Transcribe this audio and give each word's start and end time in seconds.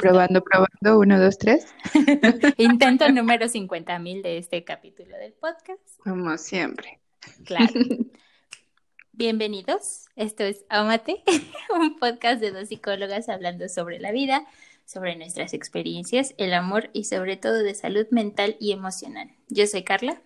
Probando, 0.00 0.42
probando, 0.42 0.98
uno, 0.98 1.20
dos, 1.20 1.38
tres. 1.38 1.72
Intento 2.56 3.08
número 3.10 3.48
50 3.48 3.98
mil 4.00 4.22
de 4.22 4.38
este 4.38 4.64
capítulo 4.64 5.16
del 5.16 5.32
podcast. 5.34 5.80
Como 6.02 6.36
siempre. 6.38 6.98
Claro. 7.44 7.72
Bienvenidos. 9.12 10.06
Esto 10.16 10.42
es 10.42 10.64
Amate, 10.68 11.22
un 11.72 11.96
podcast 12.00 12.40
de 12.40 12.50
dos 12.50 12.68
psicólogas 12.68 13.28
hablando 13.28 13.68
sobre 13.68 14.00
la 14.00 14.10
vida, 14.10 14.44
sobre 14.84 15.16
nuestras 15.16 15.54
experiencias, 15.54 16.34
el 16.38 16.54
amor 16.54 16.90
y 16.92 17.04
sobre 17.04 17.36
todo 17.36 17.62
de 17.62 17.74
salud 17.74 18.06
mental 18.10 18.56
y 18.60 18.72
emocional. 18.72 19.30
Yo 19.48 19.66
soy 19.66 19.82
Carla. 19.82 20.20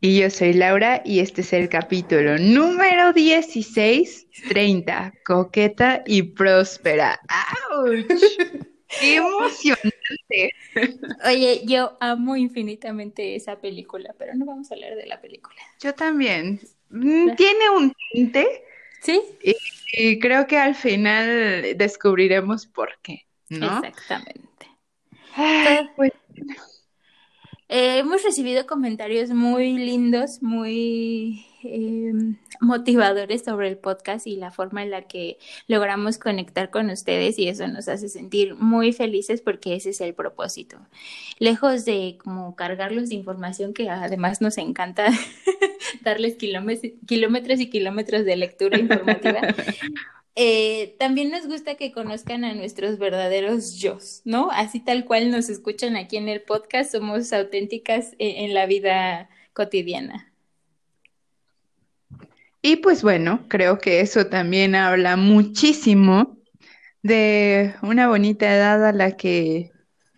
Y 0.00 0.18
yo 0.18 0.30
soy 0.30 0.54
Laura 0.54 1.02
y 1.04 1.20
este 1.20 1.42
es 1.42 1.52
el 1.52 1.68
capítulo 1.68 2.38
número 2.38 3.12
16, 3.12 4.28
30, 4.48 5.12
coqueta 5.24 6.02
y 6.06 6.22
próspera. 6.22 7.20
¡Auch! 7.28 8.06
¡Qué 8.98 9.16
emocionante! 9.16 10.52
Oye, 11.26 11.62
yo 11.64 11.96
amo 12.00 12.36
infinitamente 12.36 13.36
esa 13.36 13.60
película, 13.60 14.14
pero 14.18 14.34
no 14.34 14.46
vamos 14.46 14.70
a 14.70 14.74
hablar 14.74 14.96
de 14.96 15.06
la 15.06 15.20
película. 15.20 15.56
Yo 15.80 15.94
también. 15.94 16.60
Mm, 16.88 17.34
tiene 17.36 17.70
un 17.70 17.92
tinte. 18.12 18.64
¿Sí? 19.00 19.22
Y, 19.92 20.18
creo 20.18 20.46
que 20.46 20.58
al 20.58 20.74
final 20.74 21.76
descubriremos 21.76 22.66
por 22.66 22.98
qué, 23.02 23.26
¿no? 23.50 23.82
Exactamente. 23.84 24.66
pues 25.96 26.12
eh, 27.72 27.98
hemos 27.98 28.24
recibido 28.24 28.66
comentarios 28.66 29.30
muy 29.30 29.74
lindos, 29.74 30.42
muy 30.42 31.46
eh, 31.62 32.12
motivadores 32.60 33.44
sobre 33.44 33.68
el 33.68 33.78
podcast 33.78 34.26
y 34.26 34.34
la 34.34 34.50
forma 34.50 34.82
en 34.82 34.90
la 34.90 35.02
que 35.02 35.38
logramos 35.68 36.18
conectar 36.18 36.70
con 36.70 36.90
ustedes 36.90 37.38
y 37.38 37.46
eso 37.46 37.68
nos 37.68 37.86
hace 37.86 38.08
sentir 38.08 38.56
muy 38.56 38.92
felices 38.92 39.40
porque 39.40 39.76
ese 39.76 39.90
es 39.90 40.00
el 40.00 40.14
propósito. 40.14 40.78
Lejos 41.38 41.84
de 41.84 42.18
como 42.24 42.56
cargarlos 42.56 43.10
de 43.10 43.14
información 43.14 43.72
que 43.72 43.88
además 43.88 44.40
nos 44.40 44.58
encanta 44.58 45.06
darles 46.02 46.34
kilómetros 46.34 47.60
y 47.60 47.70
kilómetros 47.70 48.24
de 48.24 48.36
lectura 48.36 48.80
informativa. 48.80 49.42
Eh, 50.36 50.96
también 50.98 51.30
nos 51.30 51.46
gusta 51.46 51.74
que 51.74 51.92
conozcan 51.92 52.44
a 52.44 52.54
nuestros 52.54 52.98
verdaderos 52.98 53.74
yo, 53.74 53.98
¿no? 54.24 54.50
Así 54.52 54.80
tal 54.80 55.04
cual 55.04 55.30
nos 55.30 55.48
escuchan 55.48 55.96
aquí 55.96 56.16
en 56.16 56.28
el 56.28 56.42
podcast, 56.42 56.92
somos 56.92 57.32
auténticas 57.32 58.14
e-, 58.18 58.44
en, 58.44 58.54
la 58.54 58.66
vida 58.66 59.28
cotidiana. 59.52 60.32
Y 62.62 62.76
pues 62.76 63.02
bueno, 63.02 63.46
creo 63.48 63.78
que 63.78 64.00
eso 64.00 64.26
también 64.26 64.74
habla 64.74 65.16
muchísimo 65.16 66.38
de 67.02 67.74
una 67.82 68.06
bonita 68.08 68.54
edad 68.54 68.86
a 68.86 68.92
la 68.92 69.16
que 69.16 69.72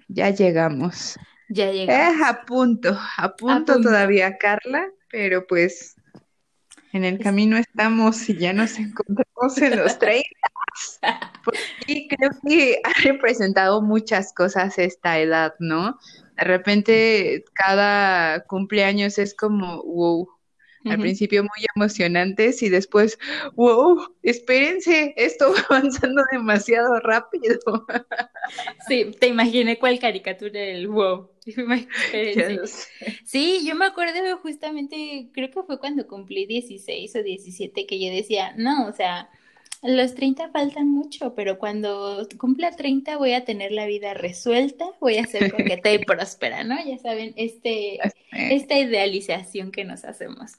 ya 0.08 0.30
llegamos. 0.30 1.16
Ya 1.48 1.70
llegamos. 1.70 2.16
Es 2.16 2.22
a 2.22 2.44
punto, 2.44 2.98
a 3.16 3.34
punto 3.34 3.80
todavía, 3.80 4.36
Carla, 4.38 4.90
pero 5.08 5.46
pues 5.46 5.96
en 6.92 7.04
el 7.04 7.18
camino 7.18 7.56
estamos 7.56 8.28
y 8.28 8.36
ya 8.36 8.52
nos 8.52 8.78
encontramos 8.78 9.58
en 9.58 9.78
los 9.78 9.98
30. 9.98 10.28
Y 11.86 12.08
creo 12.08 12.30
que 12.46 12.80
ha 12.84 12.92
representado 13.02 13.82
muchas 13.82 14.32
cosas 14.32 14.78
esta 14.78 15.18
edad, 15.18 15.54
¿no? 15.58 15.98
De 16.36 16.44
repente 16.44 17.44
cada 17.52 18.44
cumpleaños 18.44 19.18
es 19.18 19.34
como, 19.34 19.82
wow, 19.82 20.28
al 20.84 20.98
principio 20.98 21.42
muy 21.42 21.66
emocionantes 21.76 22.62
y 22.62 22.68
después, 22.68 23.18
wow, 23.54 24.14
espérense, 24.22 25.14
esto 25.16 25.52
va 25.70 25.76
avanzando 25.76 26.22
demasiado 26.32 27.00
rápido. 27.00 27.58
Sí, 28.88 29.12
te 29.20 29.28
imaginé 29.28 29.78
cuál 29.78 30.00
caricatura 30.00 30.60
del 30.60 30.88
wow. 30.88 31.30
Sí, 33.24 33.64
yo 33.64 33.74
me 33.76 33.86
acuerdo 33.86 34.36
justamente, 34.38 35.30
creo 35.32 35.50
que 35.50 35.62
fue 35.62 35.78
cuando 35.78 36.06
cumplí 36.06 36.46
16 36.46 37.14
o 37.16 37.22
17 37.22 37.86
que 37.86 38.04
yo 38.04 38.12
decía, 38.12 38.54
no, 38.56 38.86
o 38.86 38.92
sea, 38.92 39.30
los 39.82 40.14
30 40.14 40.50
faltan 40.50 40.88
mucho, 40.88 41.34
pero 41.34 41.58
cuando 41.58 42.26
cumpla 42.38 42.70
30 42.70 43.16
voy 43.16 43.32
a 43.32 43.44
tener 43.44 43.72
la 43.72 43.86
vida 43.86 44.14
resuelta, 44.14 44.84
voy 45.00 45.16
a 45.16 45.26
ser 45.26 45.50
coqueta 45.50 45.92
y 45.92 45.98
próspera, 46.04 46.62
¿no? 46.62 46.76
Ya 46.84 46.98
saben, 46.98 47.32
este, 47.36 47.98
esta 48.30 48.78
idealización 48.78 49.72
que 49.72 49.84
nos 49.84 50.04
hacemos. 50.04 50.52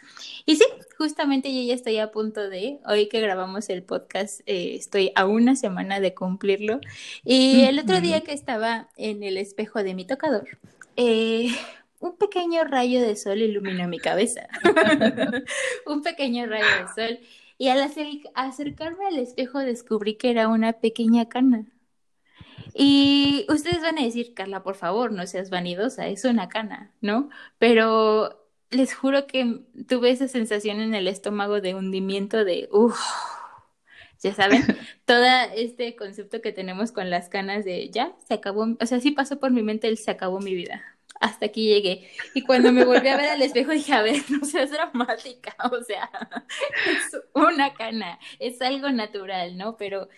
Y 0.45 0.57
sí, 0.57 0.65
justamente 0.97 1.53
yo 1.53 1.65
ya 1.65 1.73
estoy 1.73 1.99
a 1.99 2.11
punto 2.11 2.49
de, 2.49 2.79
hoy 2.85 3.07
que 3.07 3.21
grabamos 3.21 3.69
el 3.69 3.83
podcast, 3.83 4.41
eh, 4.45 4.75
estoy 4.75 5.13
a 5.15 5.25
una 5.25 5.55
semana 5.55 6.01
de 6.01 6.13
cumplirlo. 6.13 6.81
Y 7.23 7.61
el 7.63 7.79
otro 7.79 8.01
día 8.01 8.21
que 8.21 8.33
estaba 8.33 8.89
en 8.97 9.23
el 9.23 9.37
espejo 9.37 9.83
de 9.83 9.93
mi 9.93 10.03
tocador, 10.03 10.57
eh, 10.97 11.47
un 12.01 12.17
pequeño 12.17 12.65
rayo 12.65 13.01
de 13.01 13.15
sol 13.15 13.41
iluminó 13.41 13.87
mi 13.87 13.99
cabeza. 13.99 14.49
un 15.85 16.01
pequeño 16.01 16.45
rayo 16.45 16.65
de 16.65 16.93
sol 16.93 17.19
y 17.63 17.69
al 17.69 17.79
acercarme 18.35 19.05
al 19.05 19.17
espejo 19.17 19.59
descubrí 19.59 20.15
que 20.15 20.29
era 20.31 20.49
una 20.49 20.73
pequeña 20.73 21.29
cana. 21.29 21.65
Y 22.73 23.45
ustedes 23.47 23.81
van 23.81 23.97
a 23.97 24.03
decir, 24.03 24.33
Carla, 24.33 24.63
por 24.63 24.75
favor, 24.75 25.13
no 25.13 25.25
seas 25.27 25.49
vanidosa, 25.49 26.07
es 26.07 26.25
una 26.25 26.49
cana, 26.49 26.91
¿no? 26.99 27.29
Pero 27.59 28.49
les 28.69 28.93
juro 28.93 29.27
que 29.27 29.61
tuve 29.87 30.11
esa 30.11 30.27
sensación 30.27 30.81
en 30.81 30.93
el 30.93 31.07
estómago 31.07 31.61
de 31.61 31.73
hundimiento 31.73 32.43
de, 32.43 32.67
uff, 32.69 32.99
ya 34.19 34.33
saben, 34.33 34.63
todo 35.05 35.23
este 35.55 35.95
concepto 35.95 36.41
que 36.41 36.51
tenemos 36.51 36.91
con 36.91 37.09
las 37.09 37.29
canas 37.29 37.63
de, 37.63 37.89
ya, 37.91 38.13
se 38.27 38.33
acabó, 38.33 38.75
o 38.77 38.85
sea, 38.85 38.99
sí 38.99 39.11
pasó 39.11 39.39
por 39.39 39.51
mi 39.51 39.63
mente 39.63 39.87
el 39.87 39.97
se 39.97 40.11
acabó 40.11 40.41
mi 40.41 40.53
vida 40.53 40.92
hasta 41.23 41.45
aquí 41.45 41.67
llegué. 41.67 42.09
Y 42.33 42.41
cuando 42.41 42.73
me 42.73 42.83
volví 42.83 43.07
a 43.07 43.15
ver 43.15 43.29
al 43.29 43.41
espejo 43.41 43.71
dije, 43.71 43.93
a 43.93 44.01
ver, 44.01 44.17
no 44.29 44.45
seas 44.45 44.71
dramática, 44.71 45.55
o 45.71 45.83
sea, 45.83 46.09
es 46.87 47.21
una 47.33 47.73
cana, 47.73 48.19
es 48.39 48.61
algo 48.61 48.91
natural, 48.91 49.57
¿no? 49.57 49.77
Pero 49.77 50.09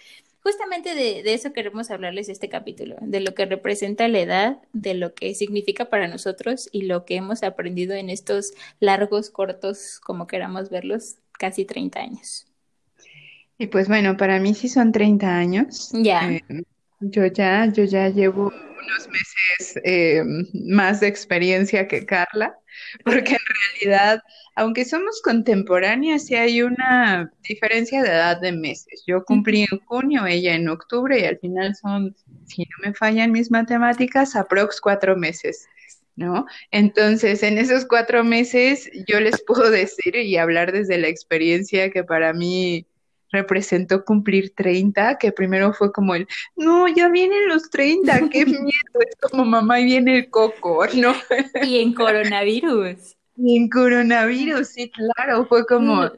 justamente 0.41 0.95
de, 0.95 1.21
de, 1.21 1.33
eso 1.33 1.53
queremos 1.53 1.91
hablarles 1.91 2.27
este 2.27 2.49
capítulo, 2.49 2.95
de 3.01 3.19
lo 3.19 3.35
que 3.35 3.45
representa 3.45 4.07
la 4.07 4.19
edad, 4.19 4.57
de 4.73 4.95
lo 4.95 5.13
que 5.13 5.35
significa 5.35 5.85
para 5.85 6.07
nosotros 6.07 6.69
y 6.71 6.83
lo 6.83 7.05
que 7.05 7.17
hemos 7.17 7.43
aprendido 7.43 7.93
en 7.93 8.09
estos 8.09 8.53
largos, 8.79 9.29
cortos, 9.29 9.99
como 9.99 10.25
queramos 10.25 10.71
verlos, 10.71 11.17
casi 11.33 11.65
30 11.65 11.99
años. 11.99 12.47
Y 13.57 13.67
pues 13.67 13.87
bueno, 13.87 14.17
para 14.17 14.39
mí 14.39 14.53
sí 14.53 14.69
son 14.69 14.91
30 14.91 15.37
años. 15.37 15.91
Ya. 15.93 16.31
Eh, 16.31 16.43
yo 16.99 17.25
ya, 17.27 17.71
yo 17.71 17.83
ya 17.83 18.09
llevo 18.09 18.51
unos 18.85 19.07
meses 19.09 19.81
eh, 19.83 20.23
más 20.53 20.99
de 20.99 21.07
experiencia 21.07 21.87
que 21.87 22.05
Carla, 22.05 22.55
porque 23.03 23.33
en 23.33 23.81
realidad, 23.81 24.21
aunque 24.55 24.85
somos 24.85 25.21
contemporáneas, 25.21 26.25
sí 26.25 26.35
hay 26.35 26.61
una 26.61 27.31
diferencia 27.47 28.01
de 28.01 28.09
edad 28.09 28.39
de 28.39 28.51
meses. 28.51 29.03
Yo 29.07 29.23
cumplí 29.23 29.65
en 29.69 29.79
junio, 29.85 30.25
ella 30.25 30.55
en 30.55 30.69
octubre, 30.69 31.19
y 31.19 31.25
al 31.25 31.39
final 31.39 31.75
son, 31.75 32.15
si 32.45 32.63
no 32.63 32.87
me 32.87 32.93
fallan 32.93 33.31
mis 33.31 33.51
matemáticas, 33.51 34.35
aprox 34.35 34.79
cuatro 34.81 35.15
meses. 35.15 35.67
¿No? 36.17 36.45
Entonces, 36.71 37.43
en 37.43 37.57
esos 37.57 37.83
cuatro 37.83 38.23
meses 38.23 38.89
yo 39.05 39.19
les 39.19 39.43
puedo 39.43 39.69
decir 39.69 40.15
y 40.15 40.37
hablar 40.37 40.71
desde 40.71 40.97
la 40.97 41.09
experiencia 41.09 41.91
que 41.91 42.05
para 42.05 42.31
mí 42.31 42.85
representó 43.35 44.03
cumplir 44.05 44.53
30, 44.55 45.17
que 45.17 45.31
primero 45.31 45.73
fue 45.73 45.91
como 45.91 46.15
el, 46.15 46.27
no, 46.55 46.87
ya 46.87 47.09
vienen 47.09 47.47
los 47.47 47.69
30, 47.69 48.29
qué 48.29 48.45
miedo, 48.45 48.99
es 48.99 49.15
como 49.21 49.45
mamá 49.45 49.79
y 49.79 49.85
viene 49.85 50.17
el 50.19 50.29
coco, 50.29 50.85
¿no? 50.95 51.13
Y 51.63 51.79
en 51.79 51.93
coronavirus. 51.93 53.15
Y 53.37 53.57
en 53.57 53.69
coronavirus, 53.69 54.67
sí, 54.67 54.89
claro, 54.91 55.45
fue 55.45 55.65
como, 55.65 56.03
mm. 56.03 56.11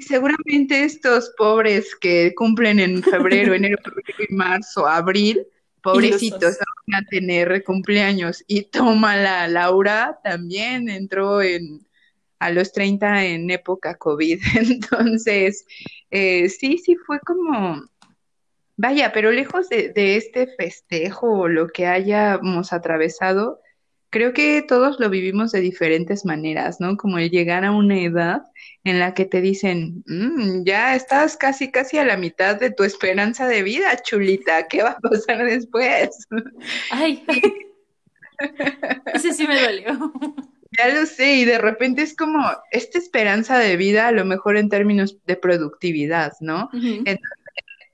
seguramente 0.00 0.82
estos 0.82 1.32
pobres 1.38 1.94
que 1.94 2.34
cumplen 2.34 2.80
en 2.80 3.02
febrero, 3.02 3.54
enero, 3.54 3.78
febrero 3.84 4.24
y 4.28 4.34
marzo, 4.34 4.86
abril, 4.86 5.46
pobrecitos, 5.82 6.58
van 6.88 7.02
a 7.02 7.06
tener 7.06 7.62
cumpleaños. 7.64 8.42
Y 8.48 8.62
toma 8.62 9.16
la 9.16 9.46
Laura 9.46 10.18
también 10.24 10.88
entró 10.88 11.40
en 11.40 11.86
a 12.40 12.50
los 12.50 12.72
30 12.72 13.26
en 13.26 13.50
época 13.50 13.96
COVID. 13.96 14.40
Entonces, 14.56 15.64
eh, 16.10 16.48
sí, 16.48 16.78
sí 16.78 16.96
fue 16.96 17.20
como, 17.20 17.84
vaya, 18.76 19.12
pero 19.12 19.30
lejos 19.30 19.68
de, 19.68 19.92
este 20.16 20.48
festejo 20.58 21.40
o 21.40 21.48
lo 21.48 21.68
que 21.68 21.86
hayamos 21.86 22.72
atravesado, 22.72 23.60
creo 24.08 24.32
que 24.32 24.62
todos 24.62 24.98
lo 24.98 25.10
vivimos 25.10 25.52
de 25.52 25.60
diferentes 25.60 26.24
maneras, 26.24 26.80
¿no? 26.80 26.96
Como 26.96 27.18
el 27.18 27.30
llegar 27.30 27.64
a 27.64 27.72
una 27.72 28.00
edad 28.00 28.42
en 28.84 28.98
la 28.98 29.12
que 29.14 29.26
te 29.26 29.42
dicen, 29.42 30.02
mm, 30.06 30.64
ya 30.64 30.96
estás 30.96 31.36
casi, 31.36 31.70
casi 31.70 31.98
a 31.98 32.04
la 32.04 32.16
mitad 32.16 32.58
de 32.58 32.70
tu 32.70 32.84
esperanza 32.84 33.46
de 33.46 33.62
vida, 33.62 33.96
chulita, 34.02 34.66
¿qué 34.66 34.82
va 34.82 34.92
a 34.92 34.98
pasar 34.98 35.44
después? 35.44 36.26
Ay, 36.90 37.22
ese 39.14 39.32
sí 39.34 39.46
me 39.46 39.60
dolió. 39.60 40.12
Ya 40.78 40.94
lo 40.94 41.04
sé, 41.06 41.34
y 41.34 41.44
de 41.44 41.58
repente 41.58 42.02
es 42.02 42.14
como 42.14 42.44
esta 42.70 42.98
esperanza 42.98 43.58
de 43.58 43.76
vida, 43.76 44.06
a 44.06 44.12
lo 44.12 44.24
mejor 44.24 44.56
en 44.56 44.68
términos 44.68 45.18
de 45.26 45.36
productividad, 45.36 46.32
¿no? 46.40 46.70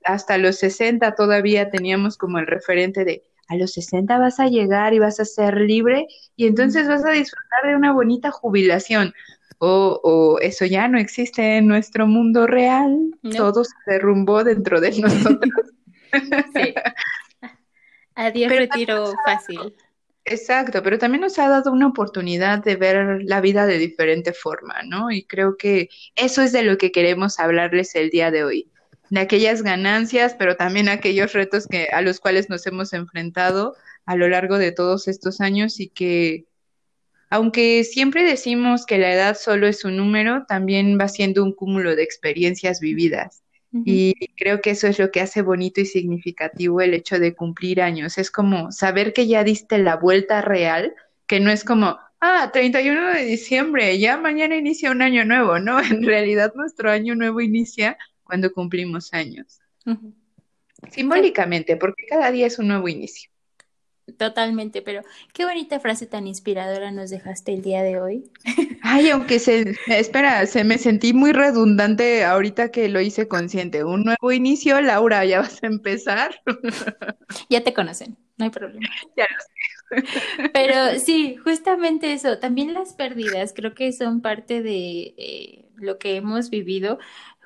hasta 0.04 0.38
los 0.38 0.58
60 0.58 1.16
todavía 1.16 1.68
teníamos 1.68 2.16
como 2.16 2.38
el 2.38 2.46
referente 2.46 3.04
de 3.04 3.24
a 3.48 3.56
los 3.56 3.72
60 3.72 4.18
vas 4.18 4.40
a 4.40 4.46
llegar 4.46 4.94
y 4.94 4.98
vas 4.98 5.20
a 5.20 5.24
ser 5.24 5.60
libre 5.60 6.06
y 6.36 6.46
entonces 6.46 6.88
vas 6.88 7.04
a 7.04 7.10
disfrutar 7.10 7.66
de 7.66 7.76
una 7.76 7.92
bonita 7.92 8.30
jubilación. 8.30 9.14
O, 9.58 10.00
o 10.02 10.38
eso 10.40 10.66
ya 10.66 10.86
no 10.86 10.98
existe 10.98 11.56
en 11.56 11.66
nuestro 11.66 12.06
mundo 12.06 12.46
real, 12.46 12.94
todo 13.36 13.64
se 13.64 13.74
derrumbó 13.86 14.44
dentro 14.44 14.80
de 14.80 14.90
nosotros. 15.00 15.72
sí. 16.54 16.74
Adiós 18.16 18.50
retiro 18.50 19.14
fácil. 19.24 19.74
Exacto, 20.28 20.82
pero 20.82 20.98
también 20.98 21.20
nos 21.20 21.38
ha 21.38 21.48
dado 21.48 21.70
una 21.72 21.86
oportunidad 21.86 22.58
de 22.62 22.74
ver 22.74 23.22
la 23.22 23.40
vida 23.40 23.64
de 23.64 23.78
diferente 23.78 24.32
forma, 24.32 24.82
¿no? 24.82 25.12
Y 25.12 25.24
creo 25.24 25.56
que 25.56 25.88
eso 26.16 26.42
es 26.42 26.50
de 26.50 26.64
lo 26.64 26.78
que 26.78 26.90
queremos 26.90 27.38
hablarles 27.38 27.94
el 27.94 28.10
día 28.10 28.32
de 28.32 28.42
hoy, 28.42 28.68
de 29.08 29.20
aquellas 29.20 29.62
ganancias, 29.62 30.34
pero 30.36 30.56
también 30.56 30.88
aquellos 30.88 31.32
retos 31.32 31.68
que 31.68 31.90
a 31.92 32.02
los 32.02 32.18
cuales 32.18 32.50
nos 32.50 32.66
hemos 32.66 32.92
enfrentado 32.92 33.76
a 34.04 34.16
lo 34.16 34.28
largo 34.28 34.58
de 34.58 34.72
todos 34.72 35.06
estos 35.06 35.40
años 35.40 35.78
y 35.78 35.88
que 35.90 36.46
aunque 37.30 37.84
siempre 37.84 38.24
decimos 38.24 38.86
que 38.86 38.98
la 38.98 39.12
edad 39.12 39.36
solo 39.38 39.68
es 39.68 39.84
un 39.84 39.96
número, 39.96 40.44
también 40.48 40.98
va 41.00 41.08
siendo 41.08 41.44
un 41.44 41.52
cúmulo 41.54 41.96
de 41.96 42.02
experiencias 42.02 42.80
vividas. 42.80 43.42
Y 43.84 44.14
creo 44.36 44.60
que 44.60 44.70
eso 44.70 44.86
es 44.86 44.98
lo 44.98 45.10
que 45.10 45.20
hace 45.20 45.42
bonito 45.42 45.80
y 45.80 45.86
significativo 45.86 46.80
el 46.80 46.94
hecho 46.94 47.18
de 47.18 47.34
cumplir 47.34 47.80
años. 47.82 48.18
Es 48.18 48.30
como 48.30 48.72
saber 48.72 49.12
que 49.12 49.26
ya 49.26 49.44
diste 49.44 49.78
la 49.78 49.96
vuelta 49.96 50.40
real, 50.40 50.94
que 51.26 51.40
no 51.40 51.50
es 51.50 51.64
como, 51.64 51.98
ah, 52.20 52.50
31 52.52 53.14
de 53.14 53.24
diciembre, 53.24 53.98
ya 53.98 54.16
mañana 54.16 54.56
inicia 54.56 54.90
un 54.90 55.02
año 55.02 55.24
nuevo, 55.24 55.58
¿no? 55.58 55.78
En 56.00 56.02
realidad 56.04 56.52
nuestro 56.54 56.90
año 56.90 57.14
nuevo 57.14 57.40
inicia 57.40 57.98
cuando 58.24 58.52
cumplimos 58.52 59.12
años. 59.12 59.60
Simbólicamente, 60.90 61.76
porque 61.76 62.06
cada 62.08 62.30
día 62.30 62.46
es 62.46 62.58
un 62.58 62.68
nuevo 62.68 62.88
inicio. 62.88 63.30
Totalmente, 64.18 64.82
pero 64.82 65.02
qué 65.32 65.44
bonita 65.44 65.80
frase 65.80 66.06
tan 66.06 66.28
inspiradora 66.28 66.92
nos 66.92 67.10
dejaste 67.10 67.52
el 67.52 67.62
día 67.62 67.82
de 67.82 68.00
hoy. 68.00 68.30
Ay, 68.82 69.10
aunque 69.10 69.40
se, 69.40 69.76
espera, 69.88 70.46
se 70.46 70.62
me 70.62 70.78
sentí 70.78 71.12
muy 71.12 71.32
redundante 71.32 72.24
ahorita 72.24 72.70
que 72.70 72.88
lo 72.88 73.00
hice 73.00 73.26
consciente. 73.26 73.82
Un 73.82 74.04
nuevo 74.04 74.30
inicio, 74.30 74.80
Laura, 74.80 75.24
ya 75.24 75.40
vas 75.40 75.62
a 75.62 75.66
empezar. 75.66 76.40
Ya 77.50 77.62
te 77.64 77.74
conocen, 77.74 78.16
no 78.36 78.44
hay 78.44 78.50
problema. 78.50 78.86
Ya 79.16 79.24
lo 79.24 79.40
sé. 79.40 80.50
Pero 80.52 80.98
sí, 81.00 81.36
justamente 81.36 82.12
eso, 82.12 82.38
también 82.38 82.74
las 82.74 82.92
pérdidas 82.92 83.52
creo 83.54 83.74
que 83.74 83.92
son 83.92 84.20
parte 84.20 84.62
de 84.62 85.14
eh, 85.16 85.68
lo 85.76 85.98
que 85.98 86.16
hemos 86.16 86.50
vivido. 86.50 86.98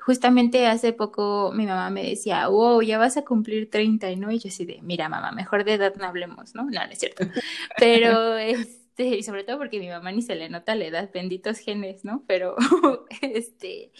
Justamente 0.03 0.65
hace 0.67 0.93
poco 0.93 1.51
mi 1.53 1.65
mamá 1.65 1.89
me 1.89 2.03
decía, 2.03 2.47
wow, 2.47 2.81
ya 2.81 2.97
vas 2.97 3.17
a 3.17 3.23
cumplir 3.23 3.69
30, 3.69 4.15
¿no? 4.15 4.31
Y 4.31 4.39
yo 4.39 4.49
así 4.49 4.65
de, 4.65 4.79
mira, 4.81 5.09
mamá, 5.09 5.31
mejor 5.31 5.63
de 5.63 5.75
edad 5.75 5.93
no 5.95 6.05
hablemos, 6.05 6.55
¿no? 6.55 6.63
No, 6.63 6.71
no 6.71 6.91
es 6.91 6.99
cierto. 6.99 7.23
Pero, 7.77 8.37
este, 8.37 9.05
y 9.05 9.23
sobre 9.23 9.43
todo 9.43 9.57
porque 9.57 9.79
mi 9.79 9.89
mamá 9.89 10.11
ni 10.11 10.21
se 10.21 10.35
le 10.35 10.49
nota 10.49 10.75
la 10.75 10.85
edad, 10.85 11.09
benditos 11.13 11.59
genes, 11.59 12.03
¿no? 12.03 12.23
Pero, 12.27 12.55
este, 13.21 13.91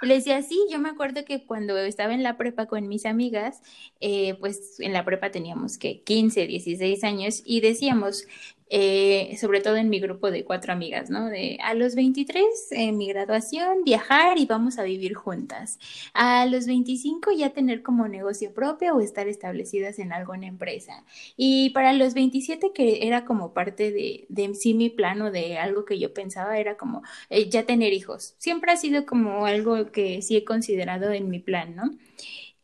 le 0.00 0.14
decía, 0.14 0.40
sí, 0.42 0.58
yo 0.70 0.78
me 0.78 0.88
acuerdo 0.88 1.24
que 1.24 1.44
cuando 1.44 1.76
estaba 1.78 2.14
en 2.14 2.22
la 2.22 2.36
prepa 2.36 2.66
con 2.66 2.88
mis 2.88 3.06
amigas, 3.06 3.60
eh, 4.00 4.34
pues 4.40 4.80
en 4.80 4.92
la 4.92 5.04
prepa 5.04 5.30
teníamos 5.30 5.78
que 5.78 6.02
15, 6.02 6.46
16 6.46 7.04
años 7.04 7.42
y 7.44 7.60
decíamos, 7.60 8.26
eh, 8.74 9.36
sobre 9.38 9.60
todo 9.60 9.76
en 9.76 9.90
mi 9.90 10.00
grupo 10.00 10.30
de 10.30 10.44
cuatro 10.46 10.72
amigas, 10.72 11.10
¿no? 11.10 11.26
De 11.28 11.58
a 11.62 11.74
los 11.74 11.94
23, 11.94 12.42
en 12.70 12.96
mi 12.96 13.06
graduación, 13.06 13.84
viajar 13.84 14.38
y 14.38 14.46
vamos 14.46 14.78
a 14.78 14.82
vivir 14.82 15.12
juntas. 15.12 15.78
A 16.14 16.46
los 16.46 16.64
25 16.64 17.32
ya 17.32 17.50
tener 17.50 17.82
como 17.82 18.08
negocio 18.08 18.54
propio 18.54 18.94
o 18.94 19.02
estar 19.02 19.28
establecidas 19.28 19.98
en 19.98 20.10
alguna 20.14 20.46
empresa. 20.46 21.04
Y 21.36 21.68
para 21.70 21.92
los 21.92 22.14
27, 22.14 22.72
que 22.74 23.06
era 23.06 23.26
como 23.26 23.52
parte 23.52 23.92
de, 23.92 24.24
de 24.30 24.54
sí 24.54 24.72
mi 24.72 24.88
plano 24.88 25.30
de 25.30 25.58
algo 25.58 25.84
que 25.84 25.98
yo 25.98 26.14
pensaba, 26.14 26.58
era 26.58 26.78
como 26.78 27.02
eh, 27.28 27.50
ya 27.50 27.64
tener 27.64 27.92
hijos. 27.92 28.36
Siempre 28.38 28.72
ha 28.72 28.78
sido 28.78 29.04
como 29.04 29.44
algo 29.44 29.92
que 29.92 30.22
sí 30.22 30.34
he 30.34 30.44
considerado 30.46 31.12
en 31.12 31.28
mi 31.28 31.40
plan, 31.40 31.76
¿no? 31.76 31.90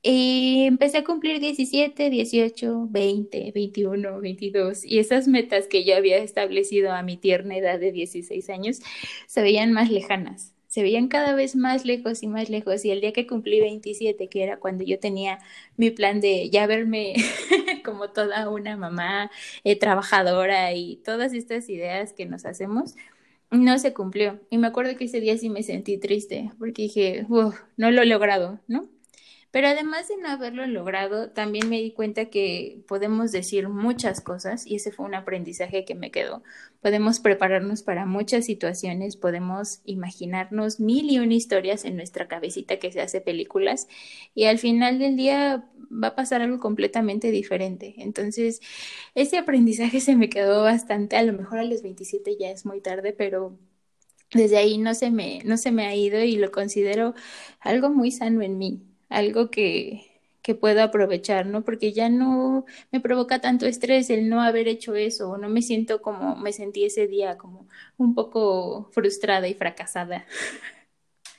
Y 0.02 0.64
empecé 0.66 0.98
a 0.98 1.04
cumplir 1.04 1.40
17, 1.40 2.08
18, 2.10 2.86
20, 2.88 3.52
21, 3.52 4.20
22 4.20 4.84
y 4.84 4.98
esas 5.00 5.26
metas 5.26 5.66
que 5.66 5.84
yo 5.84 5.96
había 5.96 6.18
establecido 6.18 6.92
a 6.92 7.02
mi 7.02 7.16
tierna 7.16 7.56
edad 7.56 7.80
de 7.80 7.90
16 7.90 8.48
años 8.50 8.80
se 9.26 9.42
veían 9.42 9.72
más 9.72 9.90
lejanas, 9.90 10.54
se 10.68 10.82
veían 10.82 11.08
cada 11.08 11.34
vez 11.34 11.56
más 11.56 11.84
lejos 11.84 12.22
y 12.22 12.28
más 12.28 12.48
lejos 12.48 12.84
y 12.84 12.90
el 12.92 13.00
día 13.00 13.12
que 13.12 13.26
cumplí 13.26 13.60
27, 13.60 14.28
que 14.28 14.42
era 14.44 14.58
cuando 14.60 14.84
yo 14.84 15.00
tenía 15.00 15.40
mi 15.76 15.90
plan 15.90 16.20
de 16.20 16.48
ya 16.50 16.66
verme 16.68 17.14
como 17.84 18.10
toda 18.10 18.48
una 18.50 18.76
mamá 18.76 19.30
eh, 19.64 19.76
trabajadora 19.76 20.72
y 20.74 20.96
todas 21.04 21.32
estas 21.34 21.68
ideas 21.68 22.12
que 22.12 22.26
nos 22.26 22.44
hacemos, 22.44 22.94
no 23.50 23.78
se 23.78 23.94
cumplió. 23.94 24.40
Y 24.50 24.58
me 24.58 24.66
acuerdo 24.68 24.96
que 24.96 25.04
ese 25.06 25.20
día 25.20 25.36
sí 25.38 25.50
me 25.50 25.62
sentí 25.62 25.98
triste 25.98 26.52
porque 26.58 26.82
dije, 26.82 27.26
no 27.76 27.90
lo 27.90 28.02
he 28.02 28.06
logrado, 28.06 28.60
¿no? 28.68 28.88
Pero 29.50 29.68
además 29.68 30.08
de 30.08 30.18
no 30.18 30.28
haberlo 30.28 30.66
logrado, 30.66 31.30
también 31.30 31.70
me 31.70 31.80
di 31.80 31.92
cuenta 31.92 32.26
que 32.26 32.82
podemos 32.86 33.32
decir 33.32 33.68
muchas 33.70 34.20
cosas 34.20 34.66
y 34.66 34.76
ese 34.76 34.92
fue 34.92 35.06
un 35.06 35.14
aprendizaje 35.14 35.86
que 35.86 35.94
me 35.94 36.10
quedó. 36.10 36.42
Podemos 36.82 37.20
prepararnos 37.20 37.82
para 37.82 38.04
muchas 38.04 38.44
situaciones, 38.44 39.16
podemos 39.16 39.80
imaginarnos 39.84 40.80
mil 40.80 41.10
y 41.10 41.18
una 41.18 41.34
historias 41.34 41.86
en 41.86 41.96
nuestra 41.96 42.28
cabecita 42.28 42.78
que 42.78 42.92
se 42.92 43.00
hace 43.00 43.22
películas 43.22 43.88
y 44.34 44.44
al 44.44 44.58
final 44.58 44.98
del 44.98 45.16
día 45.16 45.64
va 45.90 46.08
a 46.08 46.14
pasar 46.14 46.42
algo 46.42 46.58
completamente 46.60 47.30
diferente. 47.30 47.94
Entonces, 47.98 48.60
ese 49.14 49.38
aprendizaje 49.38 50.00
se 50.00 50.14
me 50.16 50.28
quedó 50.28 50.62
bastante, 50.62 51.16
a 51.16 51.22
lo 51.22 51.32
mejor 51.32 51.58
a 51.58 51.64
los 51.64 51.82
27 51.82 52.36
ya 52.38 52.50
es 52.50 52.66
muy 52.66 52.80
tarde, 52.82 53.14
pero 53.14 53.58
desde 54.32 54.58
ahí 54.58 54.78
no 54.78 54.94
se 54.94 55.10
me, 55.10 55.40
no 55.44 55.56
se 55.56 55.72
me 55.72 55.86
ha 55.86 55.94
ido 55.96 56.22
y 56.22 56.36
lo 56.36 56.50
considero 56.52 57.14
algo 57.60 57.90
muy 57.90 58.10
sano 58.10 58.42
en 58.42 58.58
mí 58.58 58.87
algo 59.08 59.50
que, 59.50 60.08
que 60.42 60.54
puedo 60.54 60.82
aprovechar, 60.82 61.46
¿no? 61.46 61.62
Porque 61.62 61.92
ya 61.92 62.08
no 62.08 62.64
me 62.90 63.00
provoca 63.00 63.40
tanto 63.40 63.66
estrés 63.66 64.10
el 64.10 64.28
no 64.28 64.40
haber 64.42 64.68
hecho 64.68 64.94
eso, 64.94 65.30
o 65.30 65.38
no 65.38 65.48
me 65.48 65.62
siento 65.62 66.00
como 66.02 66.36
me 66.36 66.52
sentí 66.52 66.84
ese 66.84 67.06
día, 67.06 67.36
como 67.36 67.68
un 67.98 68.14
poco 68.14 68.88
frustrada 68.92 69.48
y 69.48 69.54
fracasada. 69.54 70.26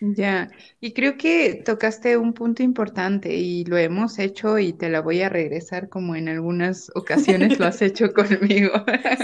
Ya, 0.02 0.50
y 0.80 0.94
creo 0.94 1.18
que 1.18 1.56
tocaste 1.56 2.16
un 2.16 2.34
punto 2.34 2.64
importante 2.64 3.36
y 3.36 3.66
lo 3.66 3.78
hemos 3.78 4.18
hecho 4.18 4.58
y 4.58 4.72
te 4.72 4.90
la 4.90 5.02
voy 5.02 5.22
a 5.22 5.30
regresar 5.30 5.90
como 5.90 6.16
en 6.16 6.30
algunas 6.30 6.90
ocasiones 6.96 7.60
lo 7.60 7.66
has 7.66 7.82
hecho 7.82 8.14
conmigo. 8.14 8.72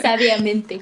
Sabiamente. 0.02 0.82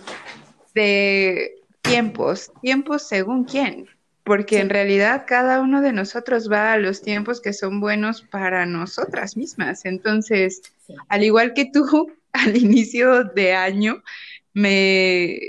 De 0.74 1.62
tiempos, 1.82 2.51
tiempos 2.62 3.03
según 3.08 3.43
quién 3.43 3.88
porque 4.24 4.60
en 4.60 4.70
realidad 4.70 5.25
cada 5.27 5.60
uno 5.62 5.82
de 5.82 5.92
nosotros 5.92 6.50
va 6.51 6.74
a 6.74 6.77
los 6.77 7.01
tiempos 7.01 7.42
que 7.42 7.53
son 7.53 7.80
buenos 7.80 8.22
para 8.22 8.65
nosotras 8.65 9.36
mismas. 9.36 9.86
Entonces, 9.86 10.62
al 11.10 11.24
igual 11.24 11.53
que 11.53 11.70
tú, 11.72 12.12
al 12.34 12.56
inicio 12.56 13.25
de 13.25 13.53
año, 13.53 14.01
me 14.53 15.39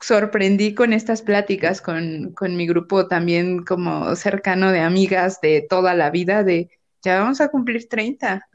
sorprendí 0.00 0.74
con 0.74 0.92
estas 0.92 1.22
pláticas 1.22 1.80
con, 1.80 2.32
con 2.32 2.56
mi 2.56 2.66
grupo 2.66 3.08
también 3.08 3.64
como 3.64 4.14
cercano 4.14 4.70
de 4.70 4.80
amigas 4.80 5.40
de 5.40 5.66
toda 5.68 5.94
la 5.94 6.10
vida, 6.10 6.44
de 6.44 6.70
ya 7.02 7.20
vamos 7.20 7.40
a 7.40 7.48
cumplir 7.48 7.88
30. 7.88 8.48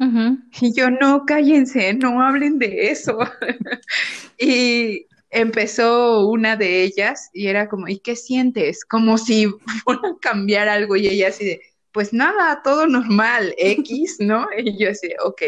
Y 0.62 0.74
yo, 0.74 0.90
no, 0.90 1.26
cállense, 1.26 1.94
no 1.94 2.22
hablen 2.22 2.60
de 2.60 2.92
eso. 2.92 3.18
y 4.38 5.08
empezó 5.34 6.28
una 6.28 6.56
de 6.56 6.84
ellas 6.84 7.30
y 7.34 7.48
era 7.48 7.68
como, 7.68 7.88
¿y 7.88 8.00
qué 8.00 8.16
sientes? 8.16 8.86
Como 8.86 9.18
si 9.18 9.48
fuera 9.84 10.02
a 10.04 10.18
cambiar 10.22 10.70
algo 10.70 10.96
y 10.96 11.08
ella 11.08 11.30
así 11.30 11.46
de, 11.46 11.62
pues 11.92 12.14
nada, 12.14 12.62
todo 12.64 12.88
normal, 12.88 13.54
X, 13.58 14.18
¿no? 14.20 14.48
Y 14.58 14.78
yo 14.78 14.92
así, 14.92 15.10
ok, 15.24 15.42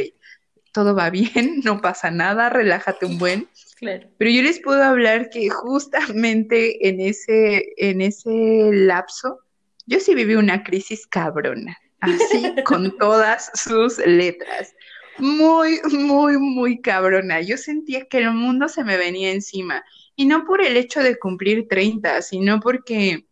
todo 0.71 0.95
va 0.95 1.09
bien, 1.09 1.61
no 1.63 1.81
pasa 1.81 2.11
nada, 2.11 2.49
relájate 2.49 3.05
un 3.05 3.17
buen. 3.17 3.47
Claro. 3.77 4.07
Pero 4.17 4.31
yo 4.31 4.41
les 4.41 4.59
puedo 4.59 4.83
hablar 4.83 5.29
que 5.29 5.49
justamente 5.49 6.87
en 6.87 7.01
ese, 7.01 7.73
en 7.77 8.01
ese 8.01 8.69
lapso, 8.71 9.39
yo 9.85 9.99
sí 9.99 10.15
viví 10.15 10.35
una 10.35 10.63
crisis 10.63 11.05
cabrona, 11.05 11.77
así 11.99 12.55
con 12.65 12.97
todas 12.97 13.51
sus 13.53 13.97
letras 13.99 14.74
muy, 15.19 15.79
muy, 15.91 16.37
muy 16.37 16.81
cabrona. 16.81 17.41
Yo 17.41 17.57
sentía 17.57 18.05
que 18.05 18.19
el 18.19 18.31
mundo 18.31 18.67
se 18.67 18.83
me 18.83 18.97
venía 18.97 19.31
encima. 19.31 19.83
Y 20.15 20.25
no 20.25 20.45
por 20.45 20.61
el 20.61 20.77
hecho 20.77 21.01
de 21.01 21.17
cumplir 21.17 21.67
30, 21.67 22.21
sino 22.21 22.59
porque 22.59 23.25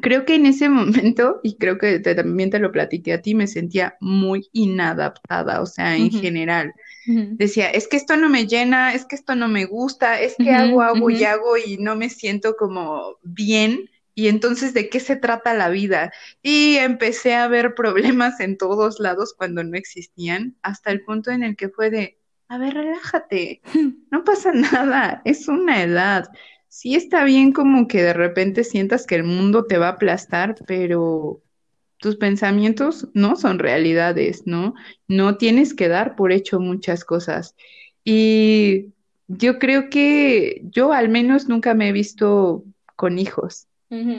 creo 0.00 0.24
que 0.24 0.36
en 0.36 0.46
ese 0.46 0.68
momento, 0.68 1.40
y 1.42 1.56
creo 1.56 1.78
que 1.78 1.98
también 2.00 2.50
te 2.50 2.58
lo 2.58 2.72
platiqué 2.72 3.12
a 3.12 3.22
ti, 3.22 3.34
me 3.34 3.46
sentía 3.46 3.96
muy 4.00 4.48
inadaptada, 4.52 5.60
o 5.60 5.66
sea, 5.66 5.96
en 5.96 6.10
general. 6.10 6.72
decía, 7.06 7.70
es 7.70 7.88
que 7.88 7.96
esto 7.96 8.16
no 8.16 8.28
me 8.28 8.46
llena, 8.46 8.94
es 8.94 9.04
que 9.04 9.16
esto 9.16 9.34
no 9.34 9.48
me 9.48 9.64
gusta, 9.64 10.20
es 10.20 10.36
que 10.36 10.50
hago, 10.50 10.82
hago 10.82 11.10
y 11.10 11.24
hago 11.24 11.56
y 11.56 11.78
no 11.78 11.96
me 11.96 12.10
siento 12.10 12.54
como 12.56 13.16
bien. 13.22 13.88
Y 14.18 14.26
entonces, 14.26 14.74
¿de 14.74 14.88
qué 14.88 14.98
se 14.98 15.14
trata 15.14 15.54
la 15.54 15.68
vida? 15.68 16.10
Y 16.42 16.74
empecé 16.78 17.36
a 17.36 17.46
ver 17.46 17.76
problemas 17.76 18.40
en 18.40 18.58
todos 18.58 18.98
lados 18.98 19.32
cuando 19.38 19.62
no 19.62 19.76
existían, 19.76 20.56
hasta 20.60 20.90
el 20.90 21.04
punto 21.04 21.30
en 21.30 21.44
el 21.44 21.54
que 21.54 21.68
fue 21.68 21.88
de, 21.88 22.18
a 22.48 22.58
ver, 22.58 22.74
relájate, 22.74 23.62
no 24.10 24.24
pasa 24.24 24.50
nada, 24.50 25.22
es 25.24 25.46
una 25.46 25.84
edad. 25.84 26.28
Sí 26.66 26.96
está 26.96 27.22
bien 27.22 27.52
como 27.52 27.86
que 27.86 28.02
de 28.02 28.12
repente 28.12 28.64
sientas 28.64 29.06
que 29.06 29.14
el 29.14 29.22
mundo 29.22 29.66
te 29.66 29.78
va 29.78 29.86
a 29.86 29.90
aplastar, 29.92 30.56
pero 30.66 31.40
tus 31.98 32.16
pensamientos 32.16 33.06
no 33.14 33.36
son 33.36 33.60
realidades, 33.60 34.48
¿no? 34.48 34.74
No 35.06 35.36
tienes 35.36 35.74
que 35.74 35.86
dar 35.86 36.16
por 36.16 36.32
hecho 36.32 36.58
muchas 36.58 37.04
cosas. 37.04 37.54
Y 38.02 38.94
yo 39.28 39.60
creo 39.60 39.90
que 39.90 40.62
yo 40.64 40.92
al 40.92 41.08
menos 41.08 41.46
nunca 41.48 41.74
me 41.74 41.90
he 41.90 41.92
visto 41.92 42.64
con 42.96 43.20
hijos, 43.20 43.68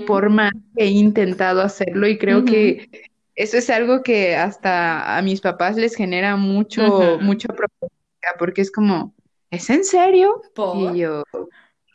por 0.07 0.29
más 0.29 0.51
que 0.75 0.85
he 0.85 0.87
intentado 0.87 1.61
hacerlo 1.61 2.07
y 2.07 2.17
creo 2.17 2.45
que 2.45 2.89
eso 3.35 3.57
es 3.57 3.69
algo 3.69 4.01
que 4.03 4.35
hasta 4.35 5.17
a 5.17 5.21
mis 5.21 5.41
papás 5.41 5.75
les 5.77 5.95
genera 5.95 6.35
mucho, 6.35 7.17
mucho 7.21 7.47
problema, 7.49 7.93
porque 8.37 8.61
es 8.61 8.71
como, 8.71 9.13
¿es 9.51 9.69
en 9.69 9.83
serio? 9.83 10.41
Y 10.75 10.99
yo, 10.99 11.23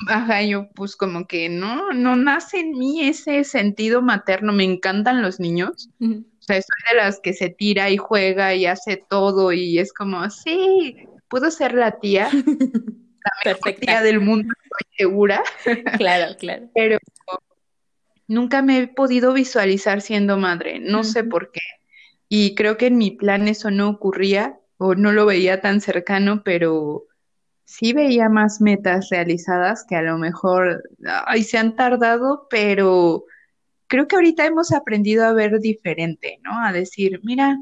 Ajá, 0.09 0.43
yo 0.43 0.69
pues 0.75 0.97
como 0.97 1.27
que 1.27 1.49
no, 1.49 1.93
no 1.93 2.17
nace 2.17 2.59
en 2.61 2.73
mí 2.73 3.07
ese 3.07 3.45
sentido 3.45 4.03
materno, 4.03 4.53
me 4.53 4.65
encantan 4.65 5.23
los 5.23 5.41
niños, 5.41 5.89
o 6.01 6.43
sea, 6.43 6.61
soy 6.61 6.93
de 6.93 6.97
las 6.97 7.21
que 7.21 7.33
se 7.33 7.49
tira 7.49 7.91
y 7.91 7.97
juega 7.97 8.55
y 8.55 8.67
hace 8.67 8.97
todo 9.09 9.53
y 9.53 9.79
es 9.79 9.93
como, 9.93 10.29
sí, 10.31 10.97
puedo 11.29 11.51
ser 11.51 11.75
la 11.75 11.93
tía, 12.01 12.29
la 12.33 13.53
mejor 13.53 13.73
tía 13.75 14.03
del 14.03 14.21
mundo, 14.21 14.53
estoy 14.65 14.97
segura. 14.97 15.43
Claro, 15.99 16.37
claro. 16.37 16.69
Pero 16.75 16.99
nunca 18.27 18.63
me 18.63 18.79
he 18.79 18.89
podido 18.89 19.33
visualizar 19.33 20.01
siendo 20.01 20.37
madre, 20.39 20.81
no 20.81 21.05
sé 21.05 21.25
por 21.25 21.51
qué. 21.53 21.61
Y 22.29 22.55
creo 22.55 22.77
que 22.77 22.87
en 22.87 22.99
mi 22.99 23.11
plan 23.13 23.49
eso 23.49 23.71
no 23.71 23.89
ocurría 23.89 24.59
o 24.79 24.95
no 24.95 25.13
lo 25.13 25.27
veía 25.27 25.61
tan 25.61 25.81
cercano, 25.81 26.43
pero 26.45 27.05
sí 27.65 27.93
veía 27.93 28.29
más 28.29 28.61
metas 28.61 29.09
realizadas 29.11 29.85
que 29.89 29.97
a 29.97 30.03
lo 30.03 30.19
mejor 30.19 30.83
ay, 31.27 31.43
se 31.45 31.59
han 31.59 31.77
tardado, 31.77 32.47
pero 32.51 33.25
creo 33.87 34.09
que 34.09 34.17
ahorita 34.17 34.47
hemos 34.47 34.73
aprendido 34.73 35.25
a 35.25 35.33
ver 35.33 35.61
diferente, 35.61 36.41
¿no? 36.43 36.65
A 36.65 36.73
decir, 36.73 37.21
mira, 37.25 37.59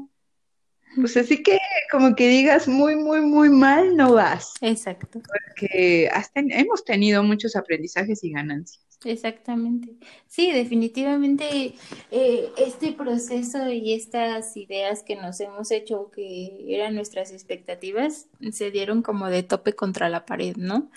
pues 0.95 1.17
así 1.17 1.41
que 1.43 1.57
como 1.91 2.15
que 2.15 2.27
digas 2.27 2.67
muy, 2.67 2.95
muy, 2.95 3.21
muy 3.21 3.49
mal, 3.49 3.95
no 3.95 4.13
vas. 4.13 4.53
Exacto. 4.61 5.21
Porque 5.21 6.09
hemos 6.35 6.83
tenido 6.83 7.23
muchos 7.23 7.55
aprendizajes 7.55 8.23
y 8.23 8.31
ganancias. 8.31 8.83
Exactamente. 9.05 9.95
Sí, 10.27 10.51
definitivamente 10.51 11.75
eh, 12.11 12.51
este 12.57 12.93
proceso 12.93 13.69
y 13.69 13.93
estas 13.93 14.55
ideas 14.55 15.03
que 15.03 15.15
nos 15.15 15.39
hemos 15.39 15.71
hecho 15.71 16.09
que 16.11 16.65
eran 16.69 16.95
nuestras 16.95 17.31
expectativas 17.31 18.27
se 18.51 18.71
dieron 18.71 19.01
como 19.01 19.27
de 19.27 19.43
tope 19.43 19.73
contra 19.73 20.09
la 20.09 20.25
pared, 20.25 20.55
¿no? 20.55 20.89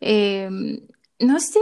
Em, 0.00 0.80
no 1.20 1.38
sé, 1.38 1.60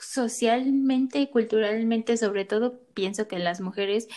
socialmente 0.00 1.20
y 1.20 1.26
culturalmente 1.28 2.16
sobre 2.16 2.44
todo 2.44 2.80
pienso 2.94 3.28
que 3.28 3.38
las 3.38 3.60
mujeres 3.60 4.08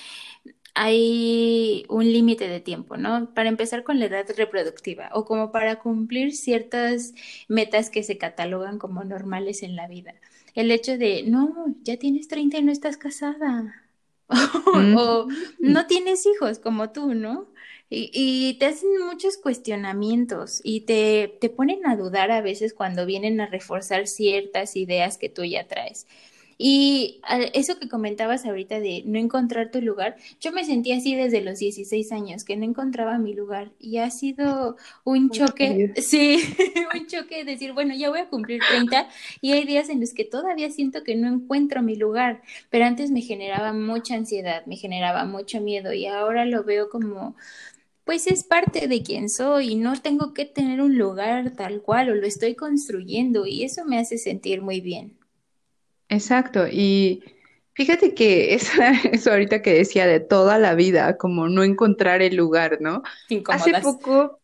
hay 0.73 1.85
un 1.89 2.11
límite 2.11 2.47
de 2.47 2.59
tiempo, 2.59 2.97
¿no? 2.97 3.33
Para 3.33 3.49
empezar 3.49 3.83
con 3.83 3.99
la 3.99 4.05
edad 4.05 4.25
reproductiva 4.37 5.09
o 5.13 5.25
como 5.25 5.51
para 5.51 5.79
cumplir 5.79 6.33
ciertas 6.35 7.13
metas 7.47 7.89
que 7.89 8.03
se 8.03 8.17
catalogan 8.17 8.79
como 8.79 9.03
normales 9.03 9.63
en 9.63 9.75
la 9.75 9.87
vida 9.87 10.13
el 10.55 10.71
hecho 10.71 10.97
de, 10.97 11.23
no, 11.23 11.75
ya 11.83 11.97
tienes 11.97 12.27
30 12.27 12.57
y 12.57 12.63
no 12.63 12.71
estás 12.71 12.97
casada. 12.97 13.75
o 14.97 15.27
no 15.59 15.87
tienes 15.87 16.25
hijos 16.25 16.59
como 16.59 16.91
tú, 16.91 17.13
¿no? 17.13 17.47
Y, 17.93 18.55
te 18.57 18.67
hacen 18.67 18.89
muchos 19.05 19.35
cuestionamientos 19.35 20.61
y 20.63 20.81
te, 20.81 21.37
te 21.41 21.49
ponen 21.49 21.85
a 21.85 21.97
dudar 21.97 22.31
a 22.31 22.39
veces 22.39 22.73
cuando 22.73 23.05
vienen 23.05 23.41
a 23.41 23.47
reforzar 23.47 24.07
ciertas 24.07 24.77
ideas 24.77 25.17
que 25.17 25.27
tú 25.27 25.43
ya 25.43 25.67
traes. 25.67 26.07
Y 26.63 27.21
eso 27.55 27.79
que 27.79 27.89
comentabas 27.89 28.45
ahorita 28.45 28.79
de 28.79 29.01
no 29.07 29.17
encontrar 29.17 29.71
tu 29.71 29.81
lugar, 29.81 30.15
yo 30.39 30.51
me 30.51 30.63
sentí 30.63 30.91
así 30.91 31.15
desde 31.15 31.41
los 31.41 31.57
16 31.57 32.11
años, 32.11 32.43
que 32.43 32.55
no 32.55 32.65
encontraba 32.65 33.17
mi 33.17 33.33
lugar. 33.33 33.71
Y 33.79 33.97
ha 33.97 34.11
sido 34.11 34.77
un 35.03 35.31
choque, 35.31 35.91
sí, 35.95 36.37
un 36.93 37.07
choque 37.07 37.37
de 37.37 37.53
decir, 37.53 37.73
bueno, 37.73 37.95
ya 37.95 38.11
voy 38.11 38.19
a 38.19 38.29
cumplir 38.29 38.61
30 38.61 39.09
y 39.41 39.53
hay 39.53 39.65
días 39.65 39.89
en 39.89 39.99
los 40.01 40.13
que 40.13 40.23
todavía 40.23 40.69
siento 40.69 41.03
que 41.03 41.15
no 41.15 41.27
encuentro 41.29 41.81
mi 41.81 41.95
lugar, 41.95 42.43
pero 42.69 42.85
antes 42.85 43.09
me 43.09 43.21
generaba 43.21 43.73
mucha 43.73 44.13
ansiedad, 44.13 44.63
me 44.67 44.75
generaba 44.75 45.25
mucho 45.25 45.61
miedo 45.61 45.93
y 45.93 46.05
ahora 46.05 46.45
lo 46.45 46.63
veo 46.63 46.89
como 46.91 47.35
pues 48.05 48.27
es 48.27 48.43
parte 48.43 48.87
de 48.87 49.01
quien 49.01 49.29
soy 49.29 49.71
y 49.71 49.75
no 49.75 49.99
tengo 49.99 50.35
que 50.35 50.45
tener 50.45 50.81
un 50.81 50.97
lugar 50.97 51.55
tal 51.55 51.81
cual 51.81 52.09
o 52.09 52.15
lo 52.15 52.27
estoy 52.27 52.53
construyendo 52.53 53.47
y 53.47 53.63
eso 53.63 53.83
me 53.85 53.97
hace 53.97 54.19
sentir 54.19 54.61
muy 54.61 54.79
bien. 54.81 55.20
Exacto, 56.11 56.67
y 56.69 57.23
fíjate 57.73 58.13
que 58.13 58.53
eso, 58.53 58.73
eso 59.11 59.31
ahorita 59.31 59.61
que 59.61 59.73
decía 59.73 60.05
de 60.05 60.19
toda 60.19 60.59
la 60.59 60.75
vida, 60.75 61.17
como 61.17 61.47
no 61.47 61.63
encontrar 61.63 62.21
el 62.21 62.35
lugar, 62.35 62.79
¿no? 62.81 63.01
Hace 63.47 63.73
poco, 63.81 64.39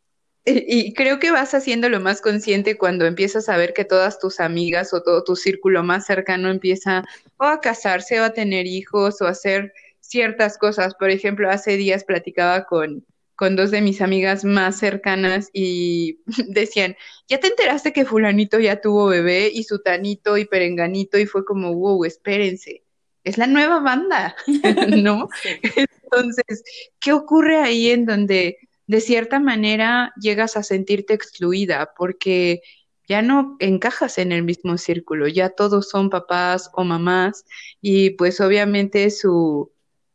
y, 0.45 0.93
creo 0.93 1.19
que 1.19 1.29
vas 1.29 1.53
haciéndolo 1.53 1.99
más 1.99 2.21
consciente 2.21 2.77
cuando 2.77 3.05
empiezas 3.05 3.49
a 3.49 3.57
ver 3.57 3.73
que 3.73 3.83
todas 3.83 4.17
tus 4.17 4.39
amigas 4.39 4.93
o 4.93 5.03
todo 5.03 5.25
tu 5.25 5.35
círculo 5.35 5.83
más 5.83 6.05
cercano 6.05 6.49
empieza 6.49 7.03
o 7.35 7.43
a 7.43 7.59
casarse 7.59 8.21
o 8.21 8.23
a 8.23 8.31
tener 8.31 8.65
hijos 8.65 9.21
o 9.21 9.25
a 9.25 9.31
hacer 9.31 9.73
ciertas 9.99 10.57
cosas. 10.57 10.95
Por 10.95 11.09
ejemplo, 11.09 11.49
hace 11.49 11.75
días 11.75 12.05
platicaba 12.05 12.63
con, 12.63 13.05
con 13.37 13.55
dos 13.55 13.69
de 13.69 13.81
mis 13.81 14.01
amigas 14.01 14.43
más 14.43 14.79
cercanas 14.79 15.49
y 15.53 16.19
decían, 16.49 16.97
¿ya 17.29 17.39
te 17.39 17.47
enteraste 17.47 17.93
que 17.93 18.03
fulanito 18.03 18.59
ya 18.59 18.81
tuvo 18.81 19.05
bebé 19.05 19.49
y 19.53 19.63
sutanito 19.63 20.37
y 20.37 20.45
perenganito? 20.45 21.17
Y 21.19 21.27
fue 21.27 21.45
como, 21.45 21.73
wow, 21.75 22.03
espérense, 22.03 22.83
es 23.23 23.37
la 23.37 23.45
nueva 23.45 23.79
banda, 23.79 24.35
¿no? 24.89 25.29
Entonces, 26.03 26.63
¿qué 26.99 27.13
ocurre 27.13 27.57
ahí 27.57 27.91
en 27.91 28.05
donde 28.05 28.57
de 28.87 29.01
cierta 29.01 29.39
manera 29.39 30.13
llegas 30.19 30.57
a 30.57 30.63
sentirte 30.63 31.13
excluida? 31.13 31.93
Porque 31.95 32.61
ya 33.07 33.21
no 33.21 33.55
encajas 33.59 34.17
en 34.17 34.31
el 34.31 34.41
mismo 34.41 34.79
círculo, 34.79 35.27
ya 35.27 35.49
todos 35.49 35.89
son 35.89 36.09
papás 36.09 36.71
o 36.73 36.83
mamás 36.83 37.45
y 37.81 38.11
pues 38.11 38.41
obviamente 38.41 39.11
su, 39.11 39.71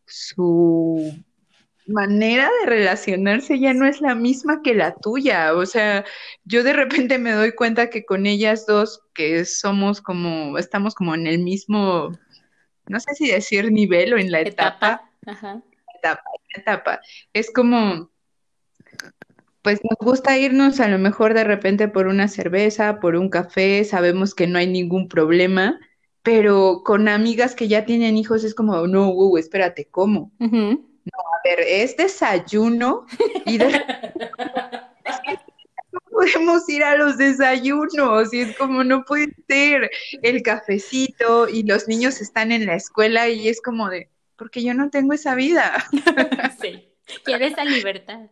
su 0.07 1.15
manera 1.87 2.49
de 2.61 2.67
relacionarse 2.67 3.59
ya 3.59 3.75
no 3.75 3.87
es 3.87 4.01
la 4.01 4.15
misma 4.15 4.63
que 4.63 4.75
la 4.75 4.95
tuya. 4.95 5.55
O 5.55 5.67
sea, 5.67 6.05
yo 6.45 6.63
de 6.63 6.73
repente 6.73 7.19
me 7.19 7.33
doy 7.33 7.53
cuenta 7.55 7.91
que 7.91 8.05
con 8.05 8.27
ellas 8.27 8.67
dos, 8.67 9.03
que 9.15 9.45
somos 9.45 10.01
como, 10.01 10.59
estamos 10.59 10.95
como 10.95 11.15
en 11.15 11.27
el 11.27 11.41
mismo, 11.41 12.13
no 12.87 13.01
sé 13.01 13.15
si 13.15 13.31
decir 13.31 13.71
nivel 13.71 14.15
o 14.15 14.19
en 14.19 14.31
la 14.31 14.41
etapa. 14.41 15.11
Etapa, 15.23 15.63
etapa, 15.99 16.31
etapa. 16.55 17.01
Es 17.33 17.53
como, 17.53 18.11
pues 19.63 19.81
nos 19.89 19.99
gusta 19.99 20.37
irnos 20.39 20.81
a 20.81 20.89
lo 20.89 20.99
mejor 20.99 21.35
de 21.35 21.45
repente 21.45 21.89
por 21.89 22.07
una 22.07 22.29
cerveza, 22.29 23.01
por 23.01 23.17
un 23.17 23.29
café, 23.29 23.85
sabemos 23.85 24.35
que 24.35 24.47
no 24.47 24.59
hay 24.59 24.67
ningún 24.67 25.09
problema, 25.09 25.79
pero 26.23 26.83
con 26.85 27.09
amigas 27.09 27.55
que 27.55 27.69
ya 27.69 27.85
tienen 27.85 28.17
hijos 28.17 28.45
es 28.45 28.55
como, 28.55 28.87
no, 28.87 29.13
wow, 29.13 29.37
espérate, 29.39 29.89
¿cómo? 29.91 30.33
No, 31.05 31.19
a 31.19 31.41
ver, 31.45 31.61
es 31.61 31.97
desayuno 31.97 33.07
y 33.47 33.59
no 33.59 33.67
podemos 36.11 36.69
ir 36.69 36.85
a 36.85 36.97
los 36.97 37.19
desayunos 37.19 38.33
y 38.33 38.41
es 38.41 38.57
como 38.57 38.85
no 38.85 39.05
puede 39.05 39.35
ser 39.49 39.91
el 40.23 40.43
cafecito 40.43 41.49
y 41.49 41.65
los 41.65 41.89
niños 41.89 42.21
están 42.21 42.53
en 42.53 42.67
la 42.67 42.77
escuela 42.77 43.29
y 43.29 43.49
es 43.49 43.61
como 43.61 43.89
de, 43.89 44.09
porque 44.37 44.63
yo 44.63 44.75
no 44.75 44.91
tengo 44.91 45.13
esa 45.13 45.35
vida. 45.35 45.85
Sí, 46.61 46.89
quiere 47.25 47.47
esa 47.47 47.65
libertad. 47.65 48.31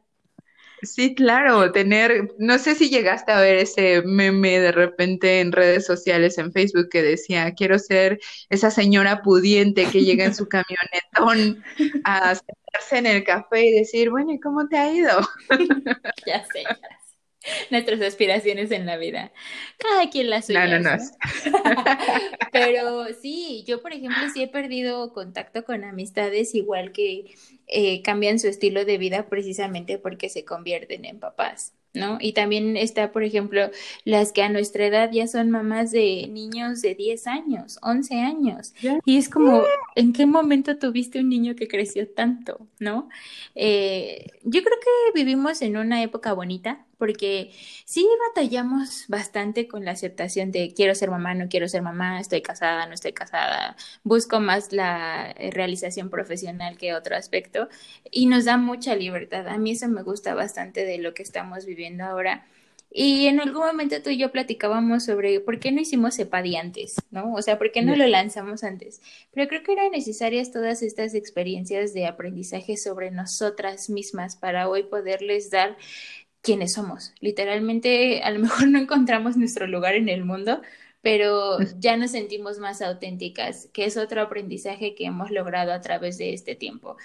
Sí, 0.83 1.15
claro, 1.15 1.73
tener, 1.73 2.35
no 2.39 2.59
sé 2.59 2.75
si 2.75 2.89
llegaste 2.89 3.33
a 3.33 3.41
ver 3.41 3.57
ese 3.57 4.03
meme 4.03 4.61
de 4.61 4.73
repente 4.73 5.41
en 5.41 5.53
redes 5.53 5.85
sociales, 5.85 6.39
en 6.39 6.53
Facebook, 6.53 6.89
que 6.91 7.03
decía, 7.03 7.53
quiero 7.55 7.79
ser 7.79 8.19
esa 8.49 8.71
señora 8.71 9.23
pudiente 9.23 9.87
que 9.91 10.05
llega 10.05 10.25
en 10.25 10.35
su 10.35 10.49
camionetón 10.49 11.63
a 12.05 12.35
sentarse 12.35 12.99
en 12.99 13.07
el 13.07 13.25
café 13.25 13.67
y 13.67 13.73
decir, 13.73 14.11
bueno, 14.11 14.33
¿y 14.33 14.41
cómo 14.41 14.69
te 14.69 14.79
ha 14.79 14.93
ido? 14.93 15.21
ya 16.27 16.45
sé, 16.47 16.63
ya. 16.63 16.79
Nuestras 17.70 18.00
aspiraciones 18.00 18.70
en 18.70 18.87
la 18.87 18.97
vida. 18.97 19.32
Cada 19.78 20.11
quien 20.11 20.30
las 20.30 20.47
suya. 20.47 20.66
No, 20.66 20.78
no, 20.78 20.97
no. 20.97 21.02
Pero 22.52 23.06
sí, 23.20 23.64
yo 23.66 23.80
por 23.82 23.92
ejemplo 23.92 24.23
sí 24.32 24.42
he 24.42 24.49
perdido 24.49 25.12
contacto 25.12 25.64
con 25.64 25.85
amistades 25.85 26.54
igual 26.54 26.92
que 26.92 27.35
eh, 27.66 28.02
cambian 28.02 28.38
su 28.38 28.49
estilo 28.49 28.85
de 28.85 28.99
vida 28.99 29.28
precisamente 29.28 29.99
porque 29.99 30.28
se 30.28 30.44
convierten 30.44 31.04
en 31.04 31.18
papás. 31.18 31.73
¿no? 31.92 32.18
Y 32.20 32.32
también 32.35 32.76
está, 32.76 33.11
por 33.11 33.25
ejemplo, 33.25 33.70
las 34.04 34.32
que 34.32 34.42
a 34.42 34.49
nuestra 34.49 34.87
edad 34.87 35.11
ya 35.12 35.26
son 35.26 35.50
mamás 35.50 35.90
de 35.90 36.28
niños 36.30 36.82
de 36.82 36.94
10 36.94 37.26
años, 37.26 37.78
11 37.82 38.20
años. 38.20 38.75
Y 39.04 39.16
es 39.16 39.28
como, 39.28 39.64
¿en 39.97 40.12
qué 40.12 40.26
momento 40.26 40.78
tuviste 40.78 41.18
un 41.18 41.28
niño 41.28 41.56
que 41.56 41.66
creció 41.66 42.09
tanto, 42.09 42.68
¿no? 42.78 43.09
Eh, 43.54 44.26
yo 44.44 44.62
creo 44.62 44.78
que 44.80 45.18
vivimos 45.18 45.62
en 45.62 45.76
una 45.76 46.02
época 46.02 46.32
bonita, 46.32 46.87
porque 47.00 47.50
sí 47.85 48.07
batallamos 48.28 49.07
bastante 49.09 49.66
con 49.66 49.85
la 49.85 49.92
aceptación 49.92 50.52
de 50.52 50.73
quiero 50.73 50.95
ser 50.95 51.11
mamá, 51.11 51.35
no 51.35 51.49
quiero 51.49 51.66
ser 51.66 51.83
mamá, 51.83 52.21
estoy 52.21 52.42
casada, 52.42 52.87
no 52.87 52.95
estoy 52.95 53.12
casada, 53.12 53.76
busco 54.04 54.38
más 54.38 54.73
la 54.73 55.35
eh, 55.37 55.50
realización 55.50 56.11
profesional 56.11 56.78
que 56.78 56.95
otro 56.95 57.16
aspecto 57.16 57.69
y 58.11 58.26
nos 58.26 58.45
da 58.45 58.57
mucha 58.59 58.95
libertad. 58.95 59.49
A 59.49 59.59
mí 59.59 59.73
eso 59.73 59.88
me 59.88 60.02
gusta 60.02 60.35
bastante 60.35 60.85
de 60.85 60.99
lo 60.99 61.14
que 61.14 61.25
estamos 61.25 61.66
viviendo 61.66 62.04
ahora. 62.04 62.47
Y 62.92 63.28
en 63.28 63.40
algún 63.40 63.64
momento 63.64 64.02
tú 64.02 64.11
y 64.11 64.19
yo 64.19 64.33
platicábamos 64.33 65.04
sobre 65.04 65.38
por 65.38 65.61
qué 65.61 65.71
no 65.71 65.80
hicimos 65.80 66.19
EPADI 66.19 66.57
antes, 66.57 66.97
¿no? 67.12 67.33
O 67.35 67.40
sea, 67.40 67.57
por 67.57 67.71
qué 67.71 67.83
no 67.83 67.95
lo 67.95 68.09
lanzamos 68.09 68.64
antes. 68.64 69.00
Pero 69.33 69.49
creo 69.49 69.62
que 69.62 69.73
eran 69.73 69.92
necesarias 69.92 70.50
todas 70.50 70.83
estas 70.83 71.14
experiencias 71.14 71.95
de 71.95 72.07
aprendizaje 72.07 72.76
sobre 72.76 73.12
nosotras 73.12 73.90
mismas 73.90 74.35
para 74.35 74.69
hoy 74.69 74.83
poderles 74.83 75.50
dar 75.50 75.76
quiénes 76.42 76.75
somos. 76.75 77.12
Literalmente, 77.20 78.23
a 78.23 78.30
lo 78.30 78.40
mejor 78.40 78.68
no 78.68 78.78
encontramos 78.78 79.37
nuestro 79.37 79.66
lugar 79.66 79.94
en 79.94 80.09
el 80.09 80.25
mundo, 80.25 80.61
pero 81.02 81.59
ya 81.78 81.97
nos 81.97 82.12
sentimos 82.12 82.59
más 82.59 82.82
auténticas, 82.82 83.68
que 83.73 83.85
es 83.85 83.97
otro 83.97 84.20
aprendizaje 84.23 84.94
que 84.94 85.06
hemos 85.06 85.30
logrado 85.30 85.73
a 85.73 85.80
través 85.80 86.18
de 86.18 86.35
este 86.35 86.54
tiempo. 86.54 86.97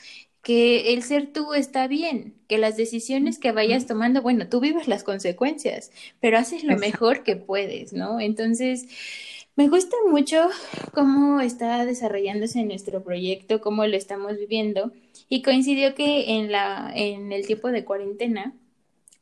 Que 0.42 0.94
el 0.94 1.02
ser 1.02 1.34
tú 1.34 1.54
está 1.54 1.88
bien, 1.88 2.36
que 2.48 2.58
las 2.58 2.78
decisiones 2.78 3.40
que 3.40 3.52
vayas 3.52 3.88
tomando, 3.88 4.22
bueno, 4.22 4.48
tú 4.48 4.60
vives 4.60 4.88
las 4.88 5.04
consecuencias, 5.04 5.92
pero 6.20 6.38
haces 6.38 6.64
lo 6.64 6.78
mejor 6.78 7.24
que 7.24 7.36
puedes, 7.36 7.94
¿no? 7.94 8.20
Entonces, 8.20 8.86
me 9.56 9.70
gusta 9.70 9.96
mucho 10.10 10.50
cómo 10.94 11.40
está 11.40 11.86
desarrollándose 11.86 12.64
nuestro 12.64 13.04
proyecto, 13.04 13.62
cómo 13.62 13.88
lo 13.88 13.96
estamos 13.96 14.38
viviendo, 14.38 14.92
y 15.30 15.42
coincidió 15.42 15.96
que 15.96 16.36
en, 16.38 16.52
la, 16.52 16.92
en 16.94 17.32
el 17.32 17.48
tiempo 17.48 17.70
de 17.70 17.86
cuarentena, 17.86 18.54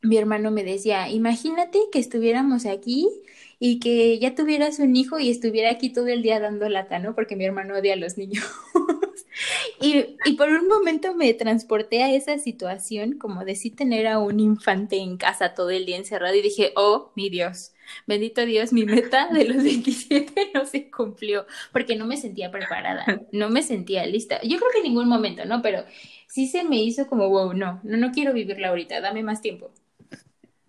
mi 0.04 0.18
hermano 0.18 0.52
me 0.52 0.64
decía, 0.64 1.10
imagínate 1.10 1.80
que 1.92 2.00
estuviéramos 2.00 2.66
aquí 2.66 3.10
y 3.58 3.80
que 3.80 4.20
ya 4.20 4.36
tuvieras 4.36 4.80
un 4.80 4.96
hijo 4.96 5.20
y 5.20 5.30
estuviera 5.30 5.72
aquí 5.72 5.90
todo 5.90 6.08
el 6.08 6.22
día 6.22 6.42
dando 6.42 6.68
lata, 6.68 7.00
¿no? 7.00 7.16
Porque 7.16 7.38
mi 7.38 7.46
hermano 7.46 7.76
odia 7.76 7.94
a 7.94 7.96
los 7.96 8.18
niños. 8.18 8.44
y, 9.82 10.18
y, 10.26 10.34
por 10.34 10.50
un 10.50 10.68
momento 10.68 11.16
me 11.16 11.34
transporté 11.34 12.04
a 12.04 12.14
esa 12.14 12.38
situación 12.38 13.18
como 13.18 13.46
de 13.46 13.56
tener 13.76 14.08
a 14.08 14.20
un 14.20 14.42
infante 14.42 14.98
en 14.98 15.16
casa 15.16 15.54
todo 15.54 15.70
el 15.70 15.86
día 15.86 15.96
encerrado 15.96 16.36
y 16.36 16.42
dije, 16.42 16.74
oh, 16.76 17.14
mi 17.16 17.30
Dios, 17.30 17.72
bendito 18.06 18.46
Dios, 18.46 18.74
mi 18.74 18.84
meta 18.84 19.30
de 19.32 19.46
los 19.46 19.64
27 19.64 20.52
no 20.54 20.66
se 20.66 20.92
cumplió 20.92 21.46
porque 21.72 21.96
no 21.96 22.06
me 22.06 22.18
sentía 22.18 22.52
preparada, 22.52 23.06
no 23.32 23.50
me 23.50 23.62
sentía 23.64 24.06
lista. 24.06 24.42
Yo 24.42 24.58
creo 24.58 24.72
que 24.74 24.80
en 24.80 24.84
ningún 24.84 25.08
momento, 25.08 25.46
¿no? 25.46 25.62
Pero 25.62 25.86
sí 26.28 26.48
se 26.48 26.66
me 26.66 26.84
hizo 26.84 27.08
como, 27.08 27.30
wow, 27.30 27.54
no, 27.54 27.80
no, 27.84 27.96
no 27.96 28.12
quiero 28.12 28.34
vivirla 28.34 28.70
ahorita, 28.70 29.00
dame 29.00 29.24
más 29.24 29.42
tiempo. 29.42 29.72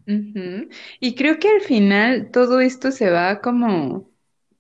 Y 0.06 1.14
creo 1.14 1.38
que 1.38 1.49
al 1.49 1.61
final 1.61 2.30
todo 2.30 2.61
esto 2.61 2.90
se 2.90 3.11
va 3.11 3.40
como, 3.40 4.11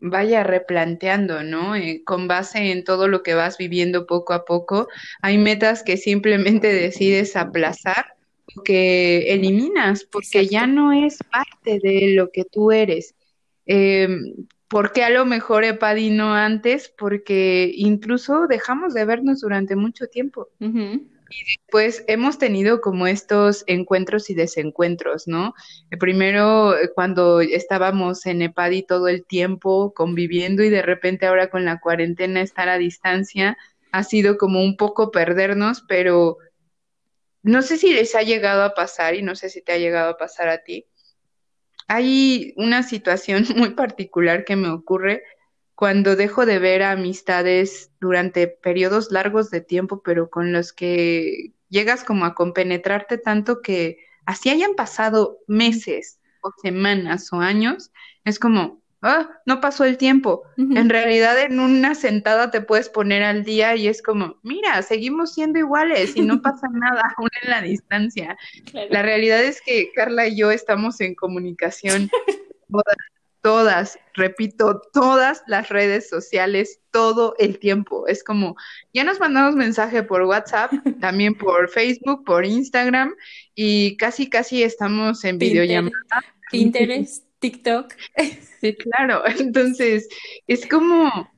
vaya 0.00 0.42
replanteando, 0.42 1.42
¿no? 1.42 1.76
Eh, 1.76 2.02
con 2.04 2.28
base 2.28 2.72
en 2.72 2.84
todo 2.84 3.08
lo 3.08 3.22
que 3.22 3.34
vas 3.34 3.58
viviendo 3.58 4.06
poco 4.06 4.32
a 4.32 4.44
poco, 4.44 4.88
hay 5.22 5.38
metas 5.38 5.82
que 5.82 5.96
simplemente 5.96 6.72
decides 6.72 7.36
aplazar 7.36 8.14
o 8.56 8.62
que 8.62 9.32
eliminas 9.32 10.04
porque 10.04 10.46
ya 10.46 10.66
no 10.66 10.92
es 10.92 11.18
parte 11.30 11.80
de 11.82 12.12
lo 12.14 12.30
que 12.30 12.44
tú 12.44 12.70
eres. 12.70 13.14
Eh, 13.66 14.08
¿Por 14.68 14.92
qué 14.92 15.04
a 15.04 15.10
lo 15.10 15.24
mejor 15.24 15.64
Epadi 15.64 16.10
no 16.10 16.34
antes? 16.34 16.88
Porque 16.88 17.70
incluso 17.74 18.46
dejamos 18.48 18.92
de 18.92 19.04
vernos 19.04 19.40
durante 19.40 19.76
mucho 19.76 20.06
tiempo. 20.08 20.48
Y 21.30 21.44
después 21.44 22.04
hemos 22.06 22.38
tenido 22.38 22.80
como 22.80 23.06
estos 23.06 23.64
encuentros 23.66 24.30
y 24.30 24.34
desencuentros, 24.34 25.26
¿no? 25.26 25.54
Primero, 25.98 26.76
eh, 26.76 26.90
cuando 26.94 27.40
estábamos 27.40 28.26
en 28.26 28.42
EPADI 28.42 28.82
todo 28.82 29.08
el 29.08 29.24
tiempo 29.24 29.92
conviviendo 29.94 30.62
y 30.62 30.70
de 30.70 30.82
repente 30.82 31.26
ahora 31.26 31.48
con 31.48 31.64
la 31.64 31.80
cuarentena 31.80 32.42
estar 32.42 32.68
a 32.68 32.78
distancia, 32.78 33.56
ha 33.92 34.02
sido 34.02 34.36
como 34.36 34.62
un 34.62 34.76
poco 34.76 35.10
perdernos, 35.10 35.82
pero 35.88 36.38
no 37.42 37.62
sé 37.62 37.76
si 37.76 37.92
les 37.92 38.14
ha 38.14 38.22
llegado 38.22 38.62
a 38.62 38.74
pasar 38.74 39.14
y 39.14 39.22
no 39.22 39.34
sé 39.34 39.48
si 39.50 39.62
te 39.62 39.72
ha 39.72 39.78
llegado 39.78 40.10
a 40.10 40.16
pasar 40.16 40.48
a 40.48 40.64
ti. 40.64 40.86
Hay 41.86 42.54
una 42.56 42.82
situación 42.82 43.44
muy 43.56 43.70
particular 43.70 44.44
que 44.44 44.56
me 44.56 44.68
ocurre 44.68 45.22
cuando 45.74 46.16
dejo 46.16 46.46
de 46.46 46.58
ver 46.58 46.82
amistades 46.82 47.90
durante 48.00 48.46
periodos 48.46 49.10
largos 49.10 49.50
de 49.50 49.60
tiempo, 49.60 50.02
pero 50.02 50.30
con 50.30 50.52
los 50.52 50.72
que 50.72 51.52
llegas 51.68 52.04
como 52.04 52.24
a 52.24 52.34
compenetrarte 52.34 53.18
tanto 53.18 53.60
que 53.60 53.98
así 54.24 54.50
hayan 54.50 54.74
pasado 54.74 55.38
meses 55.48 56.20
o 56.42 56.52
semanas 56.62 57.32
o 57.32 57.40
años, 57.40 57.90
es 58.24 58.38
como, 58.38 58.82
ah, 59.02 59.28
no 59.46 59.60
pasó 59.60 59.84
el 59.84 59.96
tiempo. 59.98 60.44
En 60.56 60.88
realidad 60.88 61.40
en 61.40 61.58
una 61.58 61.94
sentada 61.94 62.50
te 62.50 62.60
puedes 62.60 62.88
poner 62.88 63.24
al 63.24 63.42
día 63.42 63.74
y 63.74 63.88
es 63.88 64.00
como, 64.00 64.36
mira, 64.42 64.80
seguimos 64.82 65.34
siendo 65.34 65.58
iguales 65.58 66.16
y 66.16 66.22
no 66.22 66.40
pasa 66.42 66.68
nada 66.70 67.02
aún 67.16 67.30
en 67.42 67.50
la 67.50 67.62
distancia. 67.62 68.36
La 68.90 69.02
realidad 69.02 69.42
es 69.42 69.60
que 69.60 69.90
Carla 69.94 70.28
y 70.28 70.36
yo 70.36 70.52
estamos 70.52 71.00
en 71.00 71.14
comunicación 71.14 72.10
todas, 73.44 73.98
repito, 74.14 74.80
todas 74.94 75.42
las 75.46 75.68
redes 75.68 76.08
sociales 76.08 76.80
todo 76.90 77.34
el 77.38 77.58
tiempo. 77.58 78.08
Es 78.08 78.24
como, 78.24 78.56
ya 78.94 79.04
nos 79.04 79.20
mandamos 79.20 79.54
mensaje 79.54 80.02
por 80.02 80.22
WhatsApp, 80.22 80.72
también 81.02 81.34
por 81.34 81.68
Facebook, 81.68 82.24
por 82.24 82.46
Instagram 82.46 83.14
y 83.54 83.98
casi, 83.98 84.30
casi 84.30 84.62
estamos 84.62 85.22
en 85.26 85.36
videollamada. 85.36 85.94
Pinterest, 86.50 87.26
TikTok. 87.40 87.92
Sí, 88.62 88.74
claro. 88.76 89.22
Entonces, 89.26 90.08
es 90.46 90.66
como, 90.66 91.30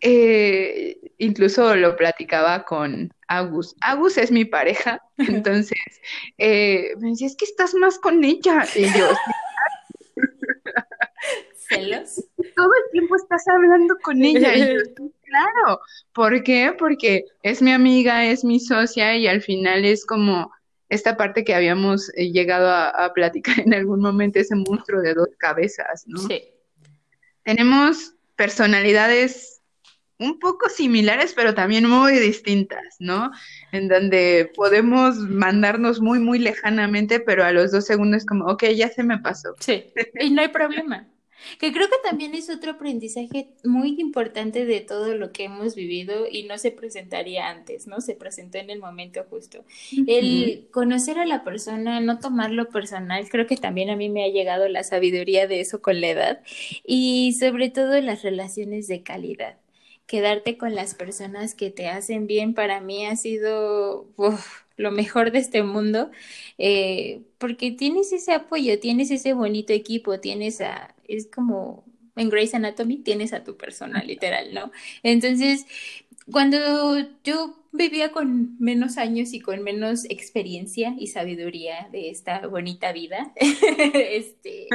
eh, 0.00 0.98
incluso 1.18 1.76
lo 1.76 1.94
platicaba 1.94 2.64
con 2.64 3.14
Agus. 3.28 3.76
Agus 3.82 4.18
es 4.18 4.32
mi 4.32 4.44
pareja, 4.44 5.00
entonces 5.16 5.78
eh, 6.38 6.94
me 6.98 7.10
decía, 7.10 7.28
es 7.28 7.36
que 7.36 7.44
estás 7.44 7.72
más 7.74 8.00
con 8.00 8.24
ella. 8.24 8.66
Y 8.74 8.82
yo, 8.98 9.08
¿Celos? 11.68 12.24
Todo 12.56 12.70
el 12.84 12.90
tiempo 12.92 13.16
estás 13.16 13.46
hablando 13.48 13.96
con 14.02 14.22
ella. 14.24 14.52
claro. 15.22 15.80
¿Por 16.12 16.42
qué? 16.42 16.74
Porque 16.78 17.24
es 17.42 17.62
mi 17.62 17.72
amiga, 17.72 18.26
es 18.26 18.44
mi 18.44 18.60
socia 18.60 19.16
y 19.16 19.26
al 19.26 19.42
final 19.42 19.84
es 19.84 20.04
como 20.04 20.52
esta 20.88 21.16
parte 21.16 21.42
que 21.42 21.54
habíamos 21.54 22.10
eh, 22.16 22.30
llegado 22.32 22.70
a, 22.70 23.12
platicar 23.14 23.60
en 23.60 23.72
algún 23.72 24.00
momento, 24.00 24.38
ese 24.38 24.54
monstruo 24.54 25.00
de 25.00 25.14
dos 25.14 25.28
cabezas, 25.38 26.04
¿no? 26.06 26.18
Sí. 26.20 26.42
Tenemos 27.44 28.14
personalidades 28.36 29.62
un 30.18 30.38
poco 30.38 30.68
similares, 30.68 31.32
pero 31.34 31.54
también 31.54 31.88
muy 31.88 32.18
distintas, 32.18 32.96
¿no? 32.98 33.30
En 33.72 33.88
donde 33.88 34.52
podemos 34.54 35.16
mandarnos 35.16 36.00
muy, 36.00 36.18
muy 36.20 36.38
lejanamente, 36.38 37.20
pero 37.20 37.44
a 37.44 37.52
los 37.52 37.72
dos 37.72 37.86
segundos 37.86 38.24
como, 38.24 38.46
ok, 38.46 38.64
ya 38.76 38.88
se 38.88 39.02
me 39.02 39.18
pasó. 39.18 39.54
Sí, 39.58 39.92
y 40.20 40.30
no 40.30 40.42
hay 40.42 40.48
problema. 40.48 41.08
Que 41.58 41.72
creo 41.72 41.88
que 41.88 41.96
también 42.02 42.34
es 42.34 42.50
otro 42.50 42.72
aprendizaje 42.72 43.48
muy 43.64 44.00
importante 44.00 44.64
de 44.64 44.80
todo 44.80 45.14
lo 45.14 45.32
que 45.32 45.44
hemos 45.44 45.74
vivido 45.74 46.26
y 46.30 46.44
no 46.44 46.58
se 46.58 46.70
presentaría 46.70 47.48
antes, 47.48 47.86
¿no? 47.86 48.00
Se 48.00 48.14
presentó 48.14 48.58
en 48.58 48.70
el 48.70 48.78
momento 48.78 49.24
justo. 49.28 49.64
El 50.06 50.68
conocer 50.70 51.18
a 51.18 51.26
la 51.26 51.44
persona, 51.44 52.00
no 52.00 52.18
tomarlo 52.18 52.68
personal, 52.68 53.28
creo 53.28 53.46
que 53.46 53.56
también 53.56 53.90
a 53.90 53.96
mí 53.96 54.08
me 54.08 54.24
ha 54.24 54.28
llegado 54.28 54.68
la 54.68 54.82
sabiduría 54.82 55.46
de 55.46 55.60
eso 55.60 55.82
con 55.82 56.00
la 56.00 56.08
edad 56.08 56.40
y 56.84 57.32
sobre 57.38 57.70
todo 57.70 58.00
las 58.00 58.22
relaciones 58.22 58.88
de 58.88 59.02
calidad 59.02 59.56
quedarte 60.06 60.58
con 60.58 60.74
las 60.74 60.94
personas 60.94 61.54
que 61.54 61.70
te 61.70 61.88
hacen 61.88 62.26
bien 62.26 62.52
para 62.52 62.80
mí 62.80 63.06
ha 63.06 63.16
sido 63.16 64.06
lo 64.76 64.90
mejor 64.90 65.32
de 65.32 65.38
este 65.38 65.62
mundo, 65.62 66.10
eh, 66.58 67.22
porque 67.38 67.70
tienes 67.72 68.12
ese 68.12 68.32
apoyo, 68.32 68.78
tienes 68.78 69.10
ese 69.10 69.32
bonito 69.32 69.72
equipo, 69.72 70.20
tienes 70.20 70.60
a, 70.60 70.94
es 71.06 71.26
como 71.26 71.84
en 72.16 72.28
Grey's 72.28 72.54
Anatomy, 72.54 72.98
tienes 72.98 73.32
a 73.32 73.44
tu 73.44 73.56
persona, 73.56 74.02
literal, 74.02 74.52
¿no? 74.52 74.70
Entonces, 75.02 75.66
cuando 76.30 76.58
yo 77.24 77.56
vivía 77.72 78.12
con 78.12 78.56
menos 78.58 78.98
años 78.98 79.32
y 79.32 79.40
con 79.40 79.62
menos 79.62 80.04
experiencia 80.10 80.94
y 80.98 81.06
sabiduría 81.06 81.88
de 81.90 82.10
esta 82.10 82.46
bonita 82.46 82.92
vida, 82.92 83.32
este, 83.94 84.68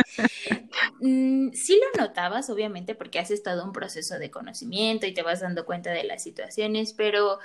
mm, 1.00 1.52
sí 1.54 1.80
lo 1.80 2.02
notabas, 2.02 2.50
obviamente, 2.50 2.96
porque 2.96 3.20
has 3.20 3.32
estado 3.32 3.64
un 3.64 3.72
proceso 3.72 4.18
de 4.18 4.32
conocimiento 4.32 5.06
y 5.06 5.14
te 5.14 5.22
vas 5.22 5.42
dando 5.42 5.66
cuenta 5.66 5.92
de 5.92 6.04
las 6.04 6.24
situaciones, 6.24 6.94
pero 6.94 7.40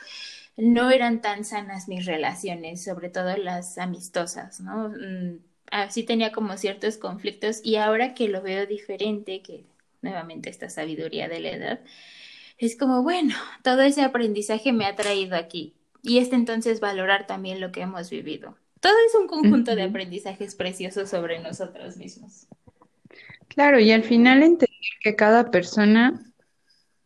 no 0.56 0.90
eran 0.90 1.20
tan 1.20 1.44
sanas 1.44 1.88
mis 1.88 2.06
relaciones, 2.06 2.84
sobre 2.84 3.08
todo 3.08 3.36
las 3.36 3.78
amistosas, 3.78 4.60
¿no? 4.60 4.90
Mm, 4.90 5.38
así 5.70 6.02
tenía 6.04 6.32
como 6.32 6.56
ciertos 6.56 6.98
conflictos 6.98 7.60
y 7.64 7.76
ahora 7.76 8.14
que 8.14 8.28
lo 8.28 8.42
veo 8.42 8.66
diferente, 8.66 9.42
que 9.42 9.64
nuevamente 10.02 10.50
esta 10.50 10.68
sabiduría 10.68 11.28
de 11.28 11.40
la 11.40 11.50
edad, 11.50 11.80
es 12.58 12.76
como, 12.76 13.02
bueno, 13.02 13.34
todo 13.62 13.82
ese 13.82 14.02
aprendizaje 14.02 14.72
me 14.72 14.86
ha 14.86 14.94
traído 14.94 15.36
aquí 15.36 15.74
y 16.02 16.18
es 16.18 16.32
entonces 16.32 16.80
valorar 16.80 17.26
también 17.26 17.60
lo 17.60 17.72
que 17.72 17.82
hemos 17.82 18.10
vivido. 18.10 18.56
Todo 18.80 18.94
es 19.06 19.14
un 19.14 19.28
conjunto 19.28 19.76
de 19.76 19.84
aprendizajes 19.84 20.56
preciosos 20.56 21.08
sobre 21.08 21.38
nosotros 21.38 21.96
mismos. 21.96 22.48
Claro, 23.48 23.78
y 23.78 23.92
al 23.92 24.02
final 24.02 24.42
entender 24.42 24.68
que 25.02 25.14
cada 25.14 25.50
persona 25.50 26.31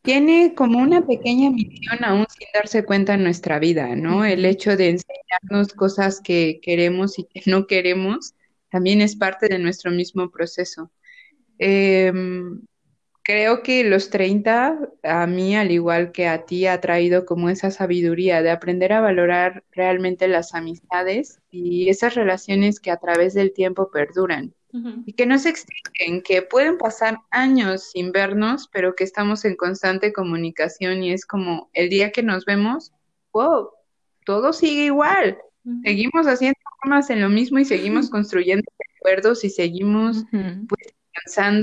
tiene 0.07 0.55
como 0.55 0.79
una 0.79 1.05
pequeña 1.05 1.51
misión 1.51 2.05
aún 2.05 2.27
sin 2.29 2.47
darse 2.55 2.85
cuenta 2.85 3.15
en 3.15 3.25
nuestra 3.25 3.59
vida, 3.59 3.97
¿no? 3.97 4.25
El 4.25 4.45
hecho 4.45 4.77
de 4.77 4.91
enseñarnos 4.91 5.75
cosas 5.75 6.21
que 6.21 6.61
queremos 6.63 7.19
y 7.19 7.25
que 7.25 7.43
no 7.47 7.67
queremos 7.67 8.35
también 8.71 9.01
es 9.01 9.17
parte 9.17 9.49
de 9.49 9.59
nuestro 9.59 9.91
mismo 9.91 10.31
proceso. 10.31 10.93
Em, 11.59 12.63
creo 13.27 13.65
que 13.65 13.83
los 13.83 14.09
30, 14.11 14.79
a 15.03 15.27
mí, 15.27 15.57
al 15.57 15.73
igual 15.73 16.13
que 16.13 16.29
a 16.29 16.47
ti, 16.47 16.69
ha 16.69 16.81
traído 16.81 17.27
como 17.27 17.51
esa 17.51 17.73
sabiduría 17.73 18.41
de 18.41 18.51
aprender 18.51 18.93
a 18.93 19.01
valorar 19.01 19.65
realmente 19.73 20.29
las 20.29 20.55
amistades 20.55 21.41
y 21.51 21.89
esas 21.89 22.15
relaciones 22.15 22.79
que 22.79 22.93
a 22.93 22.99
través 22.99 23.35
del 23.35 23.53
tiempo 23.53 23.91
perduran. 23.91 24.55
Y 25.07 25.15
que 25.15 25.25
no 25.25 25.39
se 25.39 25.49
extinguen, 25.49 26.23
que 26.23 26.43
pueden 26.43 26.77
pasar 26.77 27.17
años 27.31 27.91
sin 27.91 28.13
vernos, 28.13 28.69
pero 28.71 28.95
que 28.95 29.05
estamos 29.05 29.47
en 29.47 29.57
constante 29.57 30.13
comunicación 30.13 31.03
y 31.03 31.13
es 31.13 31.25
como 31.25 31.71
el 31.73 31.89
día 31.89 32.13
que 32.13 32.23
nos 32.23 32.45
vemos, 32.45 32.93
wow, 33.33 33.71
todo 34.27 34.53
sigue 34.53 34.85
igual. 34.85 35.39
Seguimos 35.83 36.27
haciendo 36.27 36.61
formas 36.83 37.09
en 37.09 37.23
lo 37.23 37.31
mismo 37.31 37.59
y 37.59 37.65
seguimos 37.65 38.11
construyendo 38.11 38.65
recuerdos 38.97 39.45
y 39.45 39.51
seguimos 39.51 40.25
pues, 40.69 40.96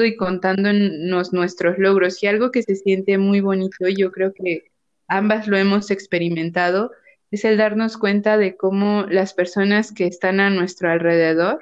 y 0.05 0.15
contándonos 0.15 1.33
nuestros 1.33 1.77
logros. 1.77 2.21
Y 2.23 2.27
algo 2.27 2.51
que 2.51 2.63
se 2.63 2.75
siente 2.75 3.17
muy 3.17 3.41
bonito, 3.41 3.87
y 3.87 3.95
yo 3.95 4.11
creo 4.11 4.33
que 4.33 4.71
ambas 5.07 5.47
lo 5.47 5.57
hemos 5.57 5.91
experimentado, 5.91 6.91
es 7.31 7.45
el 7.45 7.57
darnos 7.57 7.97
cuenta 7.97 8.37
de 8.37 8.55
cómo 8.55 9.05
las 9.09 9.33
personas 9.33 9.91
que 9.91 10.05
están 10.05 10.39
a 10.39 10.49
nuestro 10.49 10.91
alrededor 10.91 11.59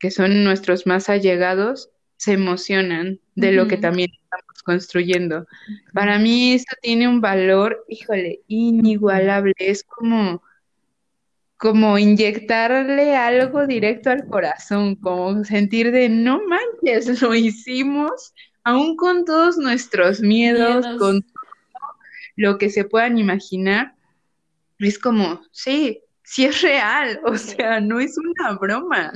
que 0.00 0.10
son 0.10 0.42
nuestros 0.42 0.86
más 0.86 1.08
allegados, 1.08 1.90
se 2.16 2.32
emocionan 2.32 3.20
de 3.34 3.52
lo 3.52 3.68
que 3.68 3.76
también 3.76 4.10
estamos 4.10 4.62
construyendo. 4.64 5.46
Para 5.92 6.18
mí 6.18 6.52
esto 6.54 6.74
tiene 6.82 7.06
un 7.06 7.20
valor, 7.20 7.84
híjole, 7.88 8.40
inigualable. 8.46 9.54
Es 9.58 9.84
como, 9.84 10.42
como 11.60 11.98
inyectarle 11.98 13.14
algo 13.14 13.66
directo 13.66 14.10
al 14.10 14.26
corazón, 14.26 14.96
como 14.96 15.44
sentir 15.44 15.92
de 15.92 16.08
no 16.08 16.40
manches, 16.46 17.20
lo 17.20 17.34
hicimos, 17.34 18.32
aún 18.64 18.96
con 18.96 19.24
todos 19.24 19.58
nuestros 19.58 20.20
miedos, 20.20 20.86
con 20.98 21.22
todo 21.22 21.82
lo 22.36 22.58
que 22.58 22.70
se 22.70 22.84
puedan 22.84 23.18
imaginar. 23.18 23.94
Es 24.78 24.98
como, 24.98 25.42
sí, 25.52 26.00
sí 26.24 26.46
es 26.46 26.62
real, 26.62 27.20
o 27.24 27.36
sea, 27.36 27.80
no 27.80 28.00
es 28.00 28.16
una 28.16 28.58
broma 28.58 29.12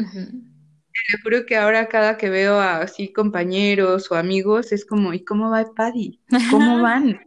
le 1.12 1.20
juro 1.22 1.46
que 1.46 1.56
ahora 1.56 1.88
cada 1.88 2.16
que 2.16 2.30
veo 2.30 2.60
a 2.60 2.78
así 2.78 3.12
compañeros 3.12 4.10
o 4.10 4.14
amigos 4.14 4.72
es 4.72 4.84
como, 4.84 5.12
¿y 5.12 5.24
cómo 5.24 5.50
va 5.50 5.64
Paddy? 5.74 6.20
¿Cómo 6.50 6.80
van? 6.82 7.20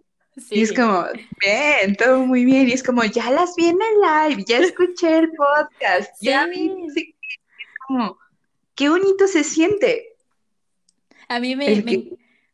Y 0.52 0.62
es 0.62 0.71
como, 0.71 1.06
bien, 1.39 1.95
todo 1.95 2.26
muy 2.26 2.45
bien. 2.45 2.69
Y 2.69 2.73
es 2.73 2.84
como, 2.84 3.04
ya 3.04 3.32
las 3.32 3.56
vi 3.56 3.67
en 3.67 3.80
el 3.82 4.30
live, 4.30 4.45
ya 4.47 4.60
escuché 4.60 5.17
el 5.17 5.32
podcast, 5.32 6.12
ya 6.21 6.45
vi. 6.45 6.71
Es 6.95 7.06
como, 7.88 8.17
qué 8.76 8.89
bonito 8.89 9.28
se 9.28 9.43
siente. 9.43 10.15
A 11.28 11.39
mí 11.39 11.56
me, 11.56 11.84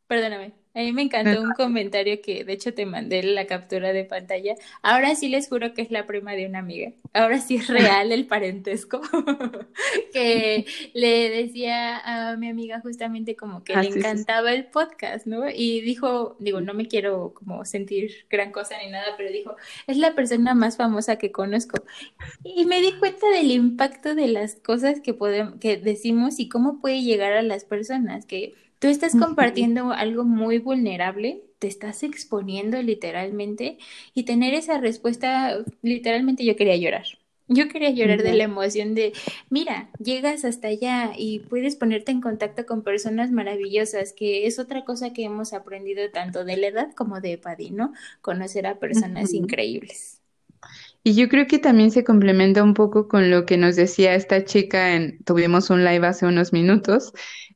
perdóname, 0.07 0.53
a 0.75 0.79
mí 0.79 0.91
me 0.91 1.03
encantó 1.03 1.39
un 1.41 1.51
comentario 1.51 2.19
que 2.21 2.43
de 2.43 2.53
hecho 2.53 2.73
te 2.73 2.85
mandé 2.87 3.21
la 3.21 3.45
captura 3.45 3.93
de 3.93 4.05
pantalla. 4.05 4.55
Ahora 4.81 5.13
sí 5.15 5.29
les 5.29 5.47
juro 5.47 5.73
que 5.73 5.83
es 5.83 5.91
la 5.91 6.07
prima 6.07 6.33
de 6.33 6.47
una 6.47 6.59
amiga. 6.59 6.93
Ahora 7.13 7.39
sí 7.39 7.57
es 7.57 7.67
real 7.67 8.11
el 8.11 8.25
parentesco. 8.25 8.99
que 10.13 10.65
le 10.93 11.29
decía 11.29 11.99
a 12.31 12.37
mi 12.37 12.49
amiga 12.49 12.79
justamente 12.81 13.35
como 13.35 13.63
que 13.63 13.75
le 13.75 13.87
encantaba 13.87 14.51
el 14.51 14.65
podcast, 14.65 15.27
¿no? 15.27 15.47
Y 15.47 15.81
dijo, 15.81 16.35
digo, 16.39 16.59
no 16.59 16.73
me 16.73 16.87
quiero 16.87 17.35
como 17.35 17.65
sentir 17.65 18.25
gran 18.29 18.51
cosa 18.51 18.75
ni 18.83 18.89
nada, 18.89 19.15
pero 19.15 19.31
dijo, 19.31 19.55
es 19.85 19.97
la 19.97 20.15
persona 20.15 20.55
más 20.55 20.77
famosa 20.77 21.17
que 21.17 21.31
conozco. 21.31 21.83
Y 22.43 22.65
me 22.65 22.81
di 22.81 22.93
cuenta 22.93 23.29
del 23.29 23.51
impacto 23.51 24.15
de 24.15 24.27
las 24.27 24.55
cosas 24.55 25.01
que 25.01 25.13
podemos, 25.13 25.59
que 25.59 25.77
decimos 25.77 26.39
y 26.39 26.49
cómo 26.49 26.79
puede 26.79 27.03
llegar 27.03 27.33
a 27.33 27.43
las 27.43 27.63
personas, 27.63 28.25
que 28.25 28.55
Tú 28.83 28.89
estás 28.89 29.15
compartiendo 29.15 29.93
algo 29.93 30.25
muy 30.25 30.59
vulnerable, 30.59 31.45
te 31.59 31.67
estás 31.67 32.03
exponiendo 32.03 32.81
literalmente 32.81 33.77
y 34.13 34.23
tener 34.23 34.53
esa 34.53 34.77
respuesta, 34.77 35.57
literalmente 35.81 36.43
yo 36.43 36.57
quería 36.57 36.75
llorar. 36.75 37.05
Yo 37.47 37.69
quería 37.69 37.91
llorar 37.91 38.23
de 38.23 38.33
la 38.33 38.43
emoción 38.43 38.93
de, 38.93 39.13
mira, 39.49 39.89
llegas 39.99 40.43
hasta 40.43 40.67
allá 40.67 41.13
y 41.17 41.39
puedes 41.39 41.77
ponerte 41.77 42.11
en 42.11 42.19
contacto 42.19 42.65
con 42.65 42.83
personas 42.83 43.31
maravillosas, 43.31 44.11
que 44.11 44.47
es 44.47 44.59
otra 44.59 44.83
cosa 44.83 45.13
que 45.13 45.23
hemos 45.23 45.53
aprendido 45.53 46.11
tanto 46.11 46.43
de 46.43 46.57
la 46.57 46.67
edad 46.67 46.91
como 46.93 47.21
de 47.21 47.37
Paddy, 47.37 47.71
¿no? 47.71 47.93
Conocer 48.21 48.67
a 48.67 48.79
personas 48.79 49.33
increíbles. 49.33 50.22
Y 51.03 51.15
yo 51.15 51.27
creo 51.27 51.47
que 51.47 51.59
también 51.59 51.91
se 51.91 52.03
complementa 52.03 52.63
un 52.63 52.73
poco 52.73 53.07
con 53.09 53.29
lo 53.29 53.45
que 53.45 53.57
nos 53.57 53.75
decía 53.75 54.15
esta 54.15 54.45
chica 54.45 54.95
en, 54.95 55.21
tuvimos 55.23 55.69
un 55.69 55.83
live 55.83 56.07
hace 56.07 56.25
unos 56.25 56.53
minutos, 56.53 57.11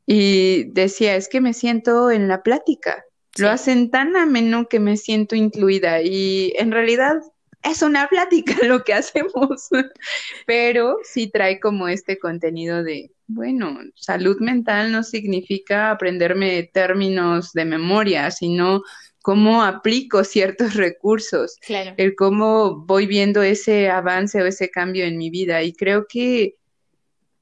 y 0.07 0.63
decía, 0.71 1.15
es 1.15 1.27
que 1.27 1.41
me 1.41 1.53
siento 1.53 2.10
en 2.10 2.27
la 2.27 2.41
plática. 2.41 3.03
Lo 3.38 3.49
hacen 3.49 3.91
tan 3.91 4.15
ameno 4.15 4.67
que 4.67 4.79
me 4.79 4.97
siento 4.97 5.36
incluida 5.36 6.01
y 6.01 6.53
en 6.57 6.71
realidad 6.71 7.17
es 7.63 7.81
una 7.81 8.07
plática 8.07 8.55
lo 8.65 8.83
que 8.83 8.93
hacemos, 8.93 9.67
pero 10.47 10.97
sí 11.03 11.29
trae 11.29 11.60
como 11.60 11.88
este 11.89 12.17
contenido 12.17 12.83
de, 12.83 13.12
bueno, 13.27 13.77
salud 13.95 14.38
mental 14.39 14.91
no 14.91 15.03
significa 15.03 15.91
aprenderme 15.91 16.69
términos 16.73 17.51
de 17.51 17.65
memoria, 17.65 18.31
sino 18.31 18.83
cómo 19.28 19.62
aplico 19.62 20.24
ciertos 20.24 20.76
recursos, 20.76 21.60
el 21.68 22.16
cómo 22.16 22.78
voy 22.78 23.08
viendo 23.08 23.44
ese 23.44 23.90
avance 23.90 24.42
o 24.42 24.46
ese 24.46 24.70
cambio 24.70 25.04
en 25.04 25.18
mi 25.18 25.30
vida. 25.30 25.63
Y 25.63 25.74
creo 25.74 26.08
que 26.08 26.56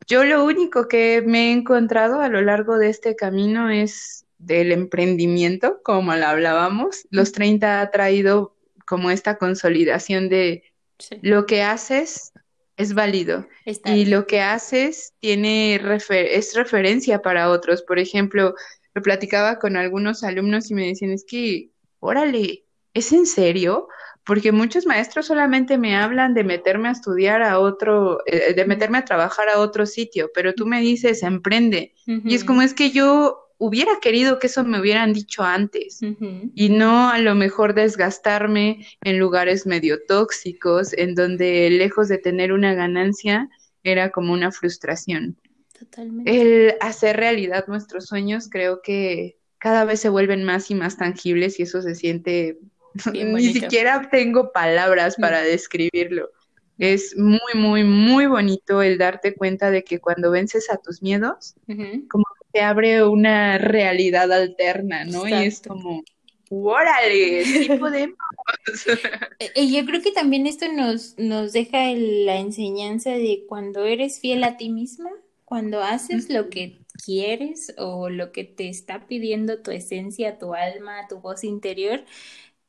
yo 0.08 0.24
lo 0.24 0.43
único 0.45 0.88
que 0.88 1.21
me 1.24 1.50
he 1.50 1.52
encontrado 1.52 2.21
a 2.21 2.28
lo 2.28 2.41
largo 2.41 2.80
de 2.80 2.89
este 2.89 3.15
camino 3.15 3.69
es 3.69 4.26
del 4.39 4.71
emprendimiento, 4.71 5.80
como 5.84 6.15
lo 6.15 6.26
hablábamos. 6.26 7.06
Los 7.12 7.34
30 7.34 7.82
ha 7.82 7.91
traído 7.91 8.56
como 8.88 9.12
esta 9.12 9.38
consolidación 9.38 10.28
de 10.28 10.63
lo 11.21 11.45
que 11.45 11.62
haces 11.62 12.34
es 12.78 12.95
válido 12.95 13.48
y 13.86 14.06
lo 14.06 14.26
que 14.26 14.41
haces 14.41 15.13
tiene 15.19 15.76
es 15.76 16.56
referencia 16.56 17.21
para 17.21 17.52
otros. 17.52 17.84
Por 17.84 18.00
ejemplo, 18.00 18.56
lo 18.95 19.02
platicaba 19.04 19.60
con 19.60 19.76
algunos 19.76 20.24
alumnos 20.24 20.71
y 20.71 20.74
me 20.74 20.88
decían, 20.88 21.12
es 21.12 21.26
que, 21.28 21.69
órale, 22.05 22.65
¿es 22.93 23.11
en 23.11 23.25
serio? 23.25 23.87
porque 24.25 24.51
muchos 24.51 24.85
maestros 24.85 25.27
solamente 25.27 25.77
me 25.77 25.95
hablan 25.95 26.33
de 26.33 26.43
meterme 26.43 26.89
a 26.89 26.93
estudiar 26.93 27.43
a 27.43 27.59
otro, 27.59 28.19
eh, 28.25 28.53
de 28.53 28.65
meterme 28.65 28.97
a 28.97 29.05
trabajar 29.05 29.49
a 29.49 29.59
otro 29.59 29.85
sitio, 29.85 30.31
pero 30.33 30.53
tú 30.53 30.65
me 30.65 30.81
dices, 30.81 31.21
emprende. 31.21 31.93
Y 32.07 32.33
es 32.33 32.43
como 32.43 32.63
es 32.63 32.73
que 32.73 32.89
yo 32.89 33.39
hubiera 33.57 33.99
querido 34.01 34.39
que 34.39 34.47
eso 34.47 34.63
me 34.63 34.81
hubieran 34.81 35.13
dicho 35.13 35.43
antes 35.43 36.01
y 36.55 36.69
no 36.69 37.09
a 37.09 37.19
lo 37.19 37.35
mejor 37.35 37.73
desgastarme 37.73 38.85
en 39.01 39.19
lugares 39.19 39.67
medio 39.67 40.03
tóxicos, 40.07 40.93
en 40.93 41.13
donde 41.13 41.69
lejos 41.69 42.07
de 42.07 42.17
tener 42.17 42.51
una 42.51 42.73
ganancia 42.73 43.47
era 43.83 44.09
como 44.09 44.33
una 44.33 44.51
frustración. 44.51 45.37
Totalmente. 45.77 46.31
El 46.31 46.75
hacer 46.81 47.17
realidad 47.17 47.65
nuestros 47.67 48.07
sueños 48.07 48.49
creo 48.49 48.81
que 48.81 49.37
cada 49.59 49.85
vez 49.85 49.99
se 49.99 50.09
vuelven 50.09 50.43
más 50.43 50.69
y 50.71 50.75
más 50.75 50.97
tangibles 50.97 51.59
y 51.59 51.63
eso 51.63 51.81
se 51.81 51.95
siente 51.95 52.59
Ni 53.13 53.53
siquiera 53.53 54.09
tengo 54.09 54.51
palabras 54.51 55.15
para 55.15 55.41
describirlo. 55.41 56.29
Es 56.77 57.15
muy, 57.17 57.39
muy, 57.53 57.83
muy 57.83 58.25
bonito 58.25 58.81
el 58.81 58.97
darte 58.97 59.33
cuenta 59.33 59.71
de 59.71 59.83
que 59.83 59.99
cuando 59.99 60.31
vences 60.31 60.69
a 60.69 60.77
tus 60.77 61.01
miedos, 61.01 61.55
como 61.67 62.25
que 62.37 62.45
te 62.51 62.61
abre 62.61 63.03
una 63.03 63.57
realidad 63.57 64.31
alterna, 64.31 65.05
¿no? 65.05 65.27
Y 65.27 65.33
es 65.33 65.61
como, 65.61 66.03
órale, 66.49 67.45
sí 67.45 67.69
podemos. 67.79 68.17
Y 69.55 69.75
yo 69.75 69.85
creo 69.85 70.01
que 70.01 70.11
también 70.11 70.47
esto 70.47 70.71
nos, 70.71 71.17
nos 71.17 71.53
deja 71.53 71.91
la 71.93 72.37
enseñanza 72.37 73.11
de 73.11 73.45
cuando 73.47 73.85
eres 73.85 74.19
fiel 74.19 74.43
a 74.43 74.57
ti 74.57 74.69
misma, 74.69 75.09
cuando 75.45 75.81
haces 75.81 76.29
lo 76.29 76.49
que 76.49 76.85
quieres 77.03 77.73
o 77.77 78.10
lo 78.10 78.31
que 78.31 78.43
te 78.43 78.69
está 78.69 79.08
pidiendo 79.08 79.62
tu 79.62 79.71
esencia, 79.71 80.38
tu 80.38 80.53
alma, 80.53 81.08
tu 81.10 81.19
voz 81.19 81.43
interior, 81.43 82.03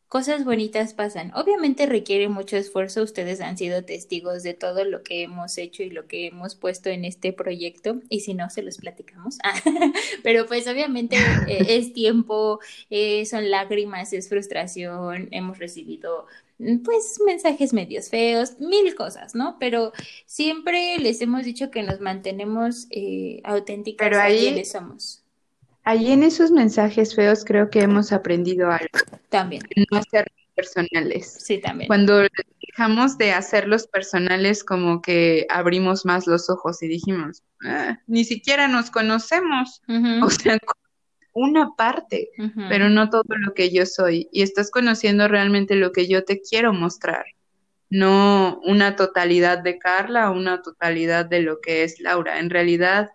cosas 0.09 0.45
bonitas 0.45 0.95
pasan. 0.95 1.33
Obviamente 1.35 1.87
requiere 1.87 2.29
mucho 2.29 2.57
esfuerzo. 2.57 3.03
Ustedes 3.03 3.41
han 3.41 3.59
sido 3.59 3.85
testigos 3.85 4.43
de 4.43 4.55
todo 4.55 4.85
lo 4.85 5.03
que 5.03 5.23
hemos 5.23 5.59
hecho 5.59 5.83
y 5.83 5.91
lo 5.91 6.07
que 6.07 6.27
hemos 6.29 6.55
puesto 6.55 6.89
en 6.91 7.05
este 7.05 7.33
proyecto. 7.33 8.01
Y 8.09 8.21
si 8.21 8.35
no, 8.35 8.49
se 8.51 8.63
los 8.63 8.79
platicamos. 8.79 9.39
Pero 10.23 10.47
pues 10.47 10.69
obviamente 10.69 11.17
eh, 11.49 11.67
es 11.69 11.93
tiempo, 11.95 12.61
eh, 12.91 13.27
son 13.27 13.51
lágrimas, 13.51 14.13
es 14.13 14.29
frustración. 14.29 15.29
Hemos 15.33 15.59
recibido 15.59 16.27
pues 16.59 17.21
mensajes 17.25 17.73
medios 17.73 18.09
feos, 18.09 18.59
mil 18.59 18.95
cosas, 18.95 19.35
¿no? 19.35 19.57
Pero 19.59 19.93
siempre 20.25 20.99
les 20.99 21.21
hemos 21.21 21.45
dicho 21.45 21.71
que 21.71 21.83
nos 21.83 22.01
mantenemos 22.01 22.87
eh, 22.91 23.41
auténticas 23.45 24.09
Pero 24.09 24.21
ahí, 24.21 24.65
somos. 24.65 25.23
Ahí 25.85 26.13
en 26.13 26.23
esos 26.23 26.51
mensajes 26.51 27.15
feos 27.15 27.45
creo 27.45 27.71
que 27.71 27.81
hemos 27.81 28.13
aprendido 28.13 28.71
algo. 28.71 28.89
También. 29.29 29.63
No 29.91 29.99
hacer 29.99 30.33
personales. 30.55 31.37
Sí, 31.41 31.59
también. 31.59 31.87
Cuando 31.87 32.23
dejamos 32.67 33.19
de 33.19 33.33
hacerlos 33.33 33.87
personales, 33.87 34.65
como 34.65 35.03
que 35.03 35.47
abrimos 35.51 36.05
más 36.07 36.27
los 36.27 36.49
ojos 36.49 36.83
y 36.83 36.89
dijimos, 36.89 37.43
ah, 37.65 37.99
ni 38.07 38.25
siquiera 38.25 38.67
nos 38.67 38.91
conocemos. 38.91 39.83
O 40.23 40.31
sea, 40.31 40.59
una 41.37 41.75
parte, 41.77 42.31
pero 42.71 42.89
no 42.89 43.11
todo 43.11 43.37
lo 43.39 43.53
que 43.53 43.71
yo 43.71 43.85
soy. 43.85 44.27
Y 44.33 44.41
estás 44.41 44.71
conociendo 44.71 45.29
realmente 45.29 45.77
lo 45.77 45.93
que 45.93 46.09
yo 46.09 46.25
te 46.25 46.41
quiero 46.41 46.73
mostrar. 46.73 47.27
No 47.91 48.59
una 48.65 48.97
totalidad 48.97 49.59
de 49.59 49.79
Carla, 49.79 50.31
una 50.31 50.63
totalidad 50.63 51.27
de 51.27 51.41
lo 51.41 51.61
que 51.61 51.85
es 51.85 52.01
Laura. 52.01 52.41
En 52.41 52.49
realidad, 52.49 53.11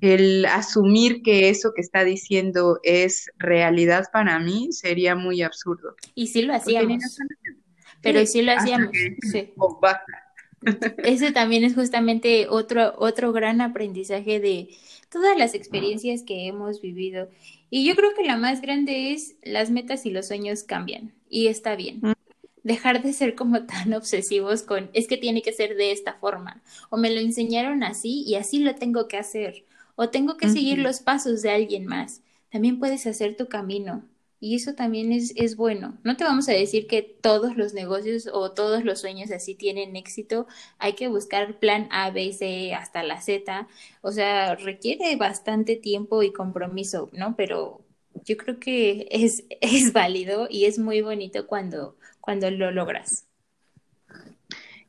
el 0.00 0.44
asumir 0.44 1.22
que 1.22 1.48
eso 1.48 1.72
que 1.74 1.80
está 1.80 2.04
diciendo 2.04 2.78
es 2.82 3.30
realidad 3.38 4.04
para 4.12 4.38
mí 4.38 4.68
sería 4.72 5.14
muy 5.14 5.40
absurdo. 5.40 5.96
Y 6.14 6.26
sí 6.26 6.42
lo 6.42 6.54
hacíamos. 6.54 7.02
Pero 8.02 8.26
sí, 8.26 8.42
lo 8.42 8.52
hacíamos. 8.52 8.90
Sí. 9.22 9.54
Ese 10.98 11.32
también 11.32 11.64
es 11.64 11.74
justamente 11.74 12.46
otro, 12.48 12.94
otro 12.98 13.32
gran 13.32 13.60
aprendizaje 13.60 14.40
de 14.40 14.68
todas 15.10 15.36
las 15.36 15.54
experiencias 15.54 16.22
que 16.22 16.46
hemos 16.46 16.80
vivido. 16.80 17.28
Y 17.70 17.86
yo 17.86 17.94
creo 17.94 18.14
que 18.14 18.24
la 18.24 18.36
más 18.36 18.60
grande 18.60 19.12
es 19.12 19.36
las 19.42 19.70
metas 19.70 20.06
y 20.06 20.10
los 20.10 20.28
sueños 20.28 20.64
cambian 20.64 21.12
y 21.28 21.48
está 21.48 21.76
bien. 21.76 22.00
Mm. 22.02 22.12
Dejar 22.62 23.02
de 23.02 23.12
ser 23.12 23.34
como 23.34 23.64
tan 23.66 23.92
obsesivos 23.92 24.62
con 24.62 24.90
es 24.92 25.08
que 25.08 25.16
tiene 25.16 25.42
que 25.42 25.52
ser 25.52 25.76
de 25.76 25.90
esta 25.90 26.14
forma 26.14 26.62
o 26.90 26.96
me 26.96 27.10
lo 27.10 27.20
enseñaron 27.20 27.82
así 27.82 28.22
y 28.22 28.36
así 28.36 28.60
lo 28.60 28.74
tengo 28.76 29.08
que 29.08 29.16
hacer 29.16 29.64
o 29.96 30.10
tengo 30.10 30.36
que 30.36 30.48
seguir 30.48 30.78
los 30.78 31.00
pasos 31.00 31.42
de 31.42 31.50
alguien 31.50 31.86
más. 31.86 32.22
También 32.50 32.78
puedes 32.78 33.06
hacer 33.06 33.36
tu 33.36 33.48
camino 33.48 34.04
y 34.42 34.56
eso 34.56 34.74
también 34.74 35.12
es, 35.12 35.32
es 35.36 35.56
bueno. 35.56 35.98
No 36.04 36.16
te 36.16 36.24
vamos 36.24 36.48
a 36.48 36.52
decir 36.52 36.88
que 36.88 37.02
todos 37.02 37.56
los 37.56 37.74
negocios 37.74 38.28
o 38.32 38.52
todos 38.52 38.84
los 38.84 39.00
sueños 39.00 39.30
así 39.30 39.54
tienen 39.54 39.94
éxito. 39.96 40.46
Hay 40.78 40.94
que 40.94 41.06
buscar 41.08 41.60
plan 41.60 41.88
A, 41.92 42.10
B, 42.10 42.32
C 42.32 42.74
hasta 42.74 43.04
la 43.04 43.20
Z. 43.22 43.68
O 44.02 44.10
sea, 44.12 44.56
requiere 44.56 45.14
bastante 45.16 45.76
tiempo 45.76 46.22
y 46.24 46.32
compromiso, 46.32 47.08
¿no? 47.12 47.36
Pero 47.36 47.84
yo 48.24 48.36
creo 48.36 48.58
que 48.58 49.06
es, 49.12 49.44
es 49.60 49.92
válido 49.92 50.48
y 50.50 50.64
es 50.66 50.78
muy 50.78 51.02
bonito 51.02 51.46
cuando, 51.46 51.96
cuando 52.20 52.50
lo 52.50 52.72
logras. 52.72 53.26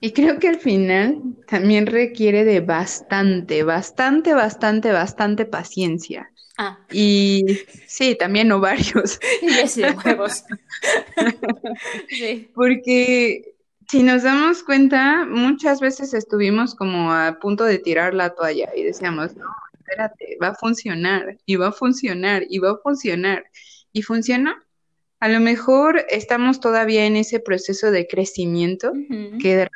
Y 0.03 0.11
creo 0.11 0.37
que 0.37 0.49
al 0.49 0.59
final 0.59 1.21
también 1.47 1.85
requiere 1.85 2.43
de 2.43 2.59
bastante, 2.59 3.63
bastante, 3.63 4.33
bastante, 4.33 4.91
bastante 4.91 5.45
paciencia. 5.45 6.29
Ah. 6.57 6.77
Y 6.91 7.45
sí, 7.87 8.13
también 8.15 8.51
ovarios. 8.51 9.17
Y 9.41 9.65
sí, 9.65 9.81
huevos. 10.03 10.43
sí. 12.09 12.51
Porque 12.53 13.55
si 13.89 14.03
nos 14.03 14.23
damos 14.23 14.61
cuenta, 14.63 15.25
muchas 15.25 15.79
veces 15.79 16.13
estuvimos 16.13 16.75
como 16.75 17.13
a 17.13 17.39
punto 17.39 17.63
de 17.63 17.77
tirar 17.77 18.13
la 18.13 18.35
toalla 18.35 18.71
y 18.75 18.83
decíamos, 18.83 19.37
no, 19.37 19.45
espérate, 19.71 20.37
va 20.43 20.49
a 20.49 20.55
funcionar, 20.55 21.37
y 21.45 21.55
va 21.55 21.69
a 21.69 21.71
funcionar, 21.71 22.43
y 22.49 22.59
va 22.59 22.71
a 22.71 22.77
funcionar. 22.83 23.45
Y 23.93 24.01
funcionó. 24.01 24.53
A 25.21 25.29
lo 25.29 25.39
mejor 25.39 26.05
estamos 26.09 26.59
todavía 26.59 27.05
en 27.05 27.15
ese 27.15 27.39
proceso 27.39 27.89
de 27.89 28.05
crecimiento 28.05 28.91
que 29.39 29.55
de 29.55 29.69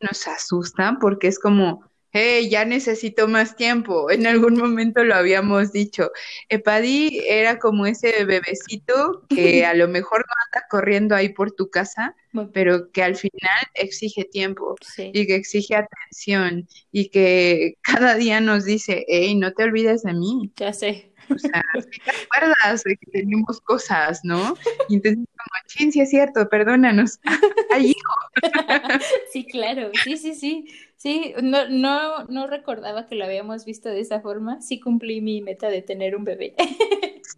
nos 0.00 0.26
asusta 0.28 0.98
porque 1.00 1.28
es 1.28 1.38
como, 1.38 1.84
hey, 2.14 2.48
ya 2.48 2.64
necesito 2.64 3.26
más 3.26 3.56
tiempo. 3.56 4.10
En 4.10 4.26
algún 4.26 4.56
momento 4.56 5.04
lo 5.04 5.14
habíamos 5.16 5.72
dicho. 5.72 6.10
Epadi 6.48 7.20
era 7.28 7.58
como 7.58 7.86
ese 7.86 8.24
bebecito 8.24 9.24
que 9.28 9.66
a 9.66 9.74
lo 9.74 9.88
mejor 9.88 10.20
no 10.20 10.34
anda 10.46 10.66
corriendo 10.70 11.14
ahí 11.16 11.30
por 11.30 11.50
tu 11.52 11.68
casa, 11.70 12.14
pero 12.52 12.90
que 12.92 13.02
al 13.02 13.16
final 13.16 13.60
exige 13.74 14.24
tiempo 14.24 14.76
y 14.96 15.26
que 15.26 15.34
exige 15.34 15.74
atención 15.74 16.68
y 16.92 17.08
que 17.10 17.74
cada 17.82 18.14
día 18.14 18.40
nos 18.40 18.64
dice, 18.64 19.04
hey, 19.08 19.34
no 19.34 19.52
te 19.52 19.64
olvides 19.64 20.04
de 20.04 20.14
mí. 20.14 20.52
Ya 20.56 20.72
sé. 20.72 21.13
O 21.30 21.38
sea, 21.38 21.62
si 21.90 22.00
te 22.00 22.10
acuerdas 22.10 22.84
de 22.84 22.96
que 22.96 23.10
tenemos 23.10 23.60
cosas, 23.60 24.20
¿no? 24.24 24.54
Y 24.88 24.96
entonces, 24.96 25.24
como, 25.26 25.66
chin, 25.66 25.92
sí 25.92 26.00
es 26.00 26.10
cierto, 26.10 26.48
perdónanos. 26.48 27.20
Ay, 27.72 27.86
hijo. 27.90 28.14
Sí, 29.32 29.44
claro, 29.46 29.90
sí, 30.04 30.16
sí, 30.16 30.34
sí. 30.34 30.66
Sí, 30.96 31.34
no, 31.42 31.68
no, 31.68 32.24
no 32.24 32.46
recordaba 32.46 33.06
que 33.06 33.14
lo 33.14 33.24
habíamos 33.24 33.64
visto 33.64 33.88
de 33.88 34.00
esa 34.00 34.20
forma. 34.20 34.62
Sí 34.62 34.80
cumplí 34.80 35.20
mi 35.20 35.42
meta 35.42 35.68
de 35.68 35.82
tener 35.82 36.16
un 36.16 36.24
bebé. 36.24 36.54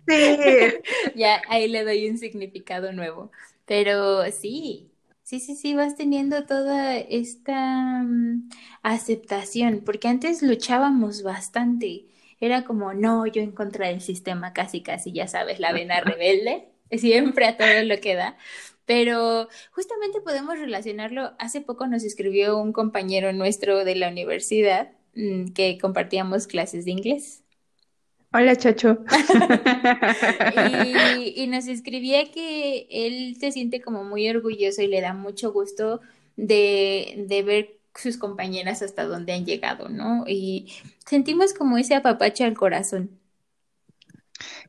Sí. 0.07 0.37
ya 1.15 1.43
ahí 1.49 1.69
le 1.69 1.85
doy 1.85 2.09
un 2.09 2.19
significado 2.19 2.93
nuevo. 2.93 3.31
Pero 3.65 4.25
sí, 4.31 4.91
sí, 5.23 5.41
sí, 5.41 5.57
sí, 5.57 5.75
vas 5.75 5.97
teniendo 5.97 6.47
toda 6.47 6.97
esta 6.97 8.03
mm, 8.05 8.49
aceptación, 8.83 9.83
porque 9.85 10.09
antes 10.09 10.43
luchábamos 10.43 11.23
bastante. 11.23 12.07
Era 12.41 12.65
como, 12.65 12.95
no, 12.95 13.27
yo 13.27 13.43
en 13.43 13.53
contra 13.53 13.89
del 13.89 14.01
sistema, 14.01 14.53
casi, 14.53 14.83
casi, 14.83 15.13
ya 15.13 15.27
sabes, 15.27 15.59
la 15.59 15.73
vena 15.73 16.01
rebelde, 16.01 16.69
siempre 16.93 17.47
a 17.47 17.57
todo 17.57 17.83
lo 17.85 17.99
que 18.01 18.15
da. 18.15 18.37
Pero 18.85 19.49
justamente 19.73 20.21
podemos 20.21 20.59
relacionarlo. 20.59 21.33
Hace 21.39 21.61
poco 21.61 21.87
nos 21.87 22.05
escribió 22.05 22.59
un 22.59 22.73
compañero 22.73 23.33
nuestro 23.33 23.85
de 23.85 23.97
la 23.97 24.09
universidad 24.09 24.93
mm, 25.15 25.53
que 25.53 25.79
compartíamos 25.81 26.47
clases 26.47 26.85
de 26.85 26.93
inglés. 26.93 27.43
Hola, 28.33 28.55
Chacho. 28.55 28.99
y, 31.35 31.47
nos 31.47 31.67
escribía 31.69 32.31
que 32.31 32.87
él 32.91 33.37
se 33.41 33.51
siente 33.51 33.81
como 33.81 34.05
muy 34.05 34.29
orgulloso 34.29 34.83
y 34.83 34.89
le 34.89 35.01
da 35.01 35.15
mucho 35.15 35.53
gusto 35.53 36.01
de, 36.37 37.25
de 37.29 37.43
ver 37.43 37.77
sus 37.97 38.17
compañeras 38.19 38.83
hasta 38.83 39.05
donde 39.05 39.33
han 39.33 39.45
llegado, 39.45 39.89
¿no? 39.89 40.25
Y 40.27 40.73
sentimos 41.07 41.55
como 41.55 41.79
ese 41.79 41.95
apapacho 41.95 42.45
al 42.45 42.55
corazón. 42.55 43.11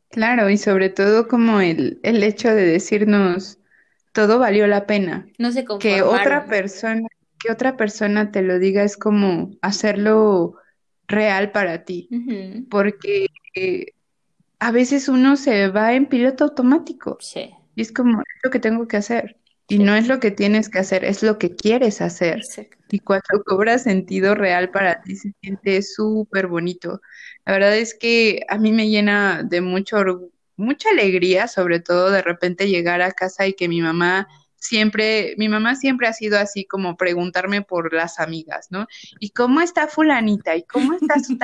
Claro, 0.10 0.50
y 0.50 0.58
sobre 0.58 0.90
todo 0.90 1.28
como 1.28 1.60
el, 1.60 2.00
el 2.04 2.24
hecho 2.24 2.50
de 2.50 2.66
decirnos, 2.66 3.60
todo 4.14 4.40
valió 4.40 4.66
la 4.68 4.88
pena. 4.88 5.28
No 5.38 5.52
se 5.52 5.66
Que 5.80 6.02
otra 6.02 6.46
persona, 6.46 7.08
que 7.40 7.52
otra 7.52 7.78
persona 7.78 8.32
te 8.32 8.42
lo 8.42 8.58
diga 8.58 8.84
es 8.84 8.98
como 8.98 9.52
hacerlo 9.62 10.56
real 11.08 11.52
para 11.52 11.84
ti. 11.84 12.10
Porque 12.70 13.28
eh, 13.54 13.94
a 14.60 14.72
veces 14.72 15.08
uno 15.08 15.36
se 15.36 15.68
va 15.68 15.94
en 15.94 16.08
piloto 16.08 16.46
automático. 16.46 17.18
Sí. 17.20 17.52
Y 17.76 17.82
es 17.82 17.92
como, 17.92 18.22
es 18.22 18.40
lo 18.44 18.50
que 18.50 18.60
tengo 18.60 18.88
que 18.88 18.98
hacer. 18.98 19.38
Y 19.70 19.80
no 19.80 19.96
es 19.96 20.08
lo 20.08 20.20
que 20.20 20.32
tienes 20.32 20.70
que 20.70 20.80
hacer, 20.80 21.04
es 21.04 21.24
lo 21.24 21.38
que 21.38 21.56
quieres 21.56 22.00
hacer. 22.02 22.42
Y 22.90 23.00
cuando 23.00 23.44
cobra 23.46 23.78
sentido 23.80 24.34
real 24.34 24.70
para 24.72 25.02
ti, 25.02 25.16
se 25.16 25.34
siente 25.42 25.82
súper 25.82 26.48
bonito. 26.48 27.02
La 27.46 27.54
verdad 27.54 27.76
es 27.76 27.94
que 27.94 28.42
a 28.48 28.58
mí 28.58 28.72
me 28.72 28.88
llena 28.88 29.44
de 29.44 29.62
mucho 29.62 29.98
mucha 30.56 30.90
alegría, 30.90 31.48
sobre 31.48 31.80
todo 31.80 32.10
de 32.12 32.22
repente 32.22 32.68
llegar 32.68 33.02
a 33.02 33.12
casa 33.12 33.46
y 33.46 33.54
que 33.54 33.68
mi 33.68 33.82
mamá 33.82 34.28
siempre, 34.56 35.36
mi 35.38 35.50
mamá 35.50 35.76
siempre 35.76 36.08
ha 36.08 36.14
sido 36.14 36.40
así 36.40 36.66
como 36.66 36.98
preguntarme 36.98 37.62
por 37.62 37.94
las 37.94 38.20
amigas, 38.20 38.68
¿no? 38.72 38.88
¿Y 39.20 39.30
cómo 39.30 39.62
está 39.62 39.88
fulanita? 39.88 40.56
¿Y 40.56 40.64
cómo 40.64 40.94
está 40.94 41.16
su 41.24 41.38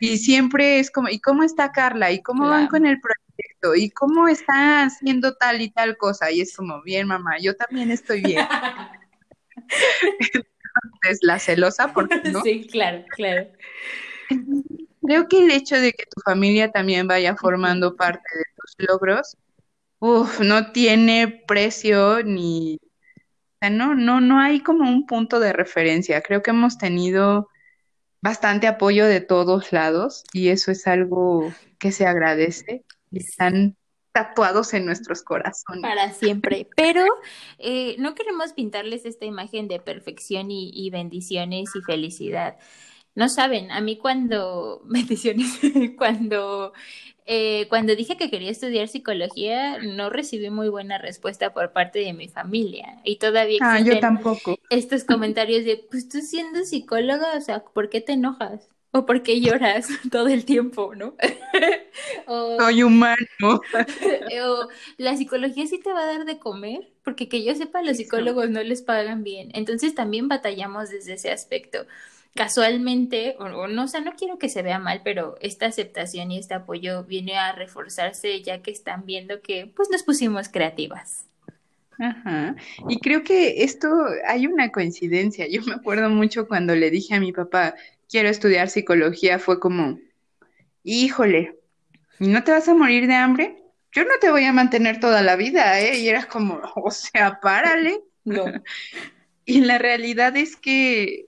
Y 0.00 0.12
Y 0.12 0.18
siempre 0.18 0.78
es 0.78 0.90
como, 0.90 1.08
¿y 1.08 1.20
cómo 1.20 1.42
está 1.42 1.72
Carla? 1.72 2.10
¿Y 2.10 2.22
cómo 2.22 2.48
van 2.48 2.68
con 2.68 2.86
el 2.86 3.00
proyecto? 3.00 3.19
¿Y 3.76 3.90
cómo 3.90 4.28
está 4.28 4.84
haciendo 4.84 5.34
tal 5.34 5.60
y 5.60 5.70
tal 5.70 5.96
cosa? 5.96 6.30
Y 6.30 6.40
es 6.40 6.56
como, 6.56 6.82
bien, 6.82 7.06
mamá, 7.06 7.38
yo 7.40 7.54
también 7.54 7.90
estoy 7.90 8.22
bien. 8.22 8.46
Entonces, 10.84 11.20
la 11.22 11.38
celosa, 11.38 11.92
porque 11.92 12.20
no? 12.32 12.42
Sí, 12.42 12.66
claro, 12.66 13.04
claro 13.10 13.48
creo 15.10 15.28
que 15.28 15.44
el 15.44 15.50
hecho 15.50 15.76
de 15.76 15.92
que 15.92 16.04
tu 16.04 16.20
familia 16.24 16.70
también 16.70 17.08
vaya 17.08 17.36
formando 17.36 17.96
parte 17.96 18.22
de 18.32 18.44
tus 18.56 18.88
logros, 18.88 19.36
uff, 19.98 20.40
no 20.40 20.72
tiene 20.72 21.42
precio 21.48 22.22
ni, 22.22 22.76
o 22.76 23.58
sea, 23.60 23.70
no, 23.70 23.94
no, 23.94 24.20
no 24.20 24.38
hay 24.38 24.60
como 24.60 24.88
un 24.88 25.06
punto 25.06 25.40
de 25.40 25.52
referencia. 25.52 26.22
Creo 26.22 26.42
que 26.42 26.50
hemos 26.50 26.78
tenido 26.78 27.48
bastante 28.20 28.66
apoyo 28.66 29.06
de 29.06 29.20
todos 29.20 29.72
lados 29.72 30.24
y 30.32 30.50
eso 30.50 30.70
es 30.70 30.86
algo 30.86 31.52
que 31.78 31.92
se 31.92 32.06
agradece. 32.06 32.84
Están 33.10 33.76
tatuados 34.12 34.74
en 34.74 34.86
nuestros 34.86 35.22
corazones. 35.22 35.82
Para 35.82 36.12
siempre. 36.12 36.68
Pero 36.76 37.04
eh, 37.58 37.96
no 37.98 38.14
queremos 38.14 38.52
pintarles 38.52 39.04
esta 39.04 39.24
imagen 39.24 39.68
de 39.68 39.80
perfección 39.80 40.50
y, 40.50 40.90
bendiciones 40.90 41.70
y 41.74 41.80
felicidad. 41.82 42.58
No 43.14 43.28
saben, 43.28 43.70
a 43.70 43.80
mí 43.80 43.96
cuando, 43.96 44.82
bendiciones, 44.84 45.60
cuando, 45.96 46.72
eh, 47.26 47.66
cuando 47.68 47.94
dije 47.94 48.16
que 48.16 48.30
quería 48.30 48.50
estudiar 48.50 48.88
psicología, 48.88 49.78
no 49.78 50.10
recibí 50.10 50.50
muy 50.50 50.68
buena 50.68 50.98
respuesta 50.98 51.52
por 51.52 51.72
parte 51.72 52.00
de 52.00 52.12
mi 52.12 52.28
familia. 52.28 53.00
Y 53.04 53.16
todavía 53.16 53.58
ah, 53.62 53.80
yo 53.80 54.00
tampoco. 54.00 54.58
estos 54.70 55.04
comentarios 55.04 55.64
de, 55.64 55.84
pues 55.90 56.08
tú 56.08 56.20
siendo 56.20 56.64
psicóloga, 56.64 57.36
o 57.36 57.40
sea, 57.40 57.64
¿por 57.64 57.90
qué 57.90 58.00
te 58.00 58.12
enojas? 58.12 58.68
O 58.92 59.06
porque 59.06 59.40
lloras 59.40 59.88
todo 60.10 60.28
el 60.28 60.44
tiempo, 60.44 60.94
¿no? 60.94 61.14
Soy 62.58 62.82
humano. 62.82 63.16
o 64.44 64.68
la 64.96 65.16
psicología 65.16 65.66
sí 65.66 65.78
te 65.78 65.92
va 65.92 66.02
a 66.02 66.06
dar 66.06 66.24
de 66.24 66.38
comer, 66.38 66.88
porque 67.04 67.28
que 67.28 67.44
yo 67.44 67.54
sepa, 67.54 67.82
los 67.82 67.96
psicólogos 67.96 68.50
no 68.50 68.62
les 68.62 68.82
pagan 68.82 69.22
bien. 69.22 69.50
Entonces 69.54 69.94
también 69.94 70.28
batallamos 70.28 70.90
desde 70.90 71.14
ese 71.14 71.30
aspecto. 71.30 71.86
Casualmente, 72.34 73.36
o, 73.40 73.48
no, 73.66 73.84
o 73.84 73.88
sea, 73.88 74.00
no 74.00 74.14
quiero 74.14 74.38
que 74.38 74.48
se 74.48 74.62
vea 74.62 74.78
mal, 74.78 75.00
pero 75.02 75.36
esta 75.40 75.66
aceptación 75.66 76.30
y 76.30 76.38
este 76.38 76.54
apoyo 76.54 77.02
viene 77.04 77.36
a 77.36 77.52
reforzarse 77.52 78.40
ya 78.42 78.62
que 78.62 78.70
están 78.70 79.04
viendo 79.04 79.40
que 79.40 79.70
pues 79.74 79.88
nos 79.90 80.04
pusimos 80.04 80.48
creativas. 80.48 81.26
Ajá. 81.98 82.56
Y 82.88 82.98
creo 83.00 83.24
que 83.24 83.62
esto 83.62 83.88
hay 84.26 84.46
una 84.46 84.70
coincidencia. 84.70 85.46
Yo 85.48 85.60
me 85.62 85.74
acuerdo 85.74 86.08
mucho 86.08 86.48
cuando 86.48 86.74
le 86.74 86.90
dije 86.90 87.14
a 87.14 87.20
mi 87.20 87.32
papá, 87.32 87.74
quiero 88.10 88.28
estudiar 88.28 88.68
psicología, 88.68 89.38
fue 89.38 89.60
como, 89.60 89.98
híjole, 90.82 91.58
¿no 92.18 92.42
te 92.44 92.52
vas 92.52 92.68
a 92.68 92.74
morir 92.74 93.06
de 93.06 93.14
hambre? 93.14 93.56
Yo 93.92 94.04
no 94.04 94.18
te 94.20 94.30
voy 94.30 94.44
a 94.44 94.52
mantener 94.52 95.00
toda 95.00 95.22
la 95.22 95.36
vida, 95.36 95.80
¿eh? 95.80 95.98
Y 95.98 96.08
eras 96.08 96.26
como, 96.26 96.60
o 96.76 96.90
sea, 96.90 97.40
párale. 97.40 98.00
No. 98.24 98.44
y 99.46 99.62
la 99.62 99.78
realidad 99.78 100.36
es 100.36 100.56
que 100.56 101.26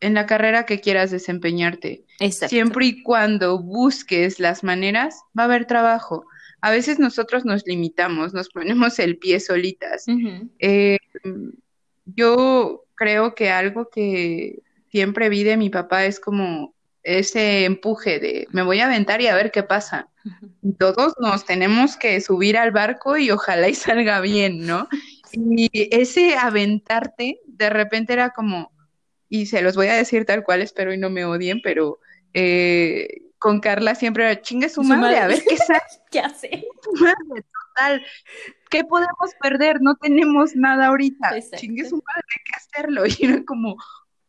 en 0.00 0.14
la 0.14 0.26
carrera 0.26 0.66
que 0.66 0.80
quieras 0.80 1.10
desempeñarte, 1.10 2.04
siempre 2.46 2.86
y 2.86 3.02
cuando 3.02 3.58
busques 3.58 4.38
las 4.38 4.62
maneras, 4.62 5.22
va 5.36 5.44
a 5.44 5.46
haber 5.46 5.64
trabajo. 5.64 6.26
A 6.60 6.70
veces 6.70 6.98
nosotros 6.98 7.46
nos 7.46 7.66
limitamos, 7.66 8.34
nos 8.34 8.50
ponemos 8.50 8.98
el 8.98 9.16
pie 9.16 9.40
solitas. 9.40 10.04
Eh, 10.58 10.98
yo 12.04 12.84
creo 12.94 13.34
que 13.34 13.50
algo 13.50 13.88
que 13.88 14.63
siempre 14.94 15.28
vi 15.28 15.42
de 15.42 15.56
mi 15.56 15.70
papá 15.70 16.04
es 16.04 16.20
como 16.20 16.72
ese 17.02 17.64
empuje 17.64 18.20
de 18.20 18.46
me 18.52 18.62
voy 18.62 18.78
a 18.78 18.86
aventar 18.86 19.20
y 19.20 19.26
a 19.26 19.34
ver 19.34 19.50
qué 19.50 19.64
pasa. 19.64 20.06
todos 20.78 21.14
nos 21.18 21.44
tenemos 21.44 21.96
que 21.96 22.20
subir 22.20 22.56
al 22.56 22.70
barco 22.70 23.16
y 23.16 23.32
ojalá 23.32 23.68
y 23.68 23.74
salga 23.74 24.20
bien, 24.20 24.64
¿no? 24.64 24.86
Y 25.32 25.68
ese 25.90 26.36
aventarte 26.36 27.40
de 27.44 27.70
repente 27.70 28.12
era 28.12 28.30
como, 28.30 28.70
y 29.28 29.46
se 29.46 29.62
los 29.62 29.74
voy 29.74 29.88
a 29.88 29.94
decir 29.94 30.26
tal 30.26 30.44
cual, 30.44 30.62
espero 30.62 30.94
y 30.94 30.98
no 30.98 31.10
me 31.10 31.24
odien, 31.24 31.60
pero 31.60 31.98
eh, 32.32 33.32
con 33.40 33.58
Carla 33.58 33.96
siempre 33.96 34.22
era, 34.22 34.42
chingue 34.42 34.68
su, 34.68 34.84
madre, 34.84 35.18
a 35.18 35.26
ver 35.26 35.42
qué 35.42 35.56
sale. 35.56 35.80
¿Qué 36.12 36.20
hace? 36.20 36.68
Madre, 37.00 37.44
total. 37.74 38.06
¿Qué 38.70 38.84
podemos 38.84 39.32
perder? 39.40 39.82
No 39.82 39.96
tenemos 39.96 40.54
nada 40.54 40.86
ahorita. 40.86 41.34
Chingue 41.56 41.84
su 41.84 41.96
madre, 41.96 42.22
hay 42.36 42.44
que 42.44 42.56
hacerlo. 42.56 43.02
Y 43.18 43.26
era 43.26 43.44
como, 43.44 43.76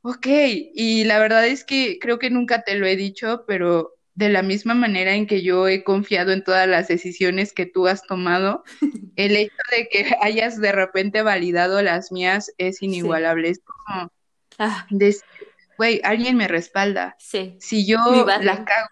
Ok, 0.08 0.28
y 0.28 1.04
la 1.06 1.18
verdad 1.18 1.48
es 1.48 1.64
que 1.64 1.98
creo 2.00 2.20
que 2.20 2.30
nunca 2.30 2.62
te 2.62 2.76
lo 2.76 2.86
he 2.86 2.96
dicho, 2.96 3.44
pero 3.48 3.96
de 4.14 4.30
la 4.30 4.44
misma 4.44 4.76
manera 4.76 5.16
en 5.16 5.26
que 5.26 5.42
yo 5.42 5.68
he 5.68 5.84
confiado 5.84 6.32
en 6.32 6.44
todas 6.44 6.68
las 6.68 6.88
decisiones 6.88 7.54
que 7.54 7.66
tú 7.66 7.88
has 7.88 8.04
tomado, 8.04 8.64
el 9.16 9.36
hecho 9.36 9.56
de 9.76 9.88
que 9.90 10.16
hayas 10.22 10.62
de 10.62 10.72
repente 10.74 11.24
validado 11.24 11.82
las 11.82 12.12
mías 12.12 12.52
es 12.60 12.84
inigualable. 12.84 13.50
Es 13.50 13.62
como 13.66 14.12
ah. 14.60 14.86
güey, 15.80 16.02
alguien 16.04 16.38
me 16.38 16.48
respalda. 16.48 17.16
Sí. 17.18 17.58
Si 17.60 17.88
yo 17.88 17.98
la 18.28 18.64
cago, 18.64 18.90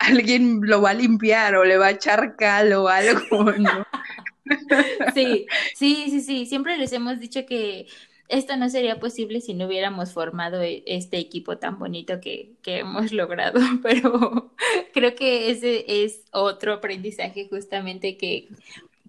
alguien 0.00 0.62
lo 0.62 0.82
va 0.82 0.90
a 0.90 0.94
limpiar 0.94 1.54
o 1.54 1.64
le 1.64 1.78
va 1.78 1.86
a 1.86 1.90
echar 1.90 2.34
cal 2.34 2.72
o 2.72 2.88
algo, 2.88 3.52
¿no? 3.56 3.86
sí, 5.14 5.46
sí, 5.76 6.06
sí, 6.10 6.20
sí. 6.22 6.44
Siempre 6.44 6.76
les 6.76 6.92
hemos 6.92 7.20
dicho 7.20 7.46
que 7.46 7.86
esto 8.28 8.56
no 8.56 8.68
sería 8.68 8.98
posible 8.98 9.40
si 9.40 9.54
no 9.54 9.66
hubiéramos 9.66 10.12
formado 10.12 10.62
e, 10.62 10.82
este 10.86 11.18
equipo 11.18 11.58
tan 11.58 11.78
bonito 11.78 12.20
que, 12.20 12.52
que 12.62 12.78
hemos 12.78 13.12
logrado, 13.12 13.60
pero 13.82 14.52
creo 14.92 15.14
que 15.14 15.50
ese 15.50 16.04
es 16.04 16.22
otro 16.32 16.74
aprendizaje 16.74 17.48
justamente 17.48 18.16
que 18.16 18.48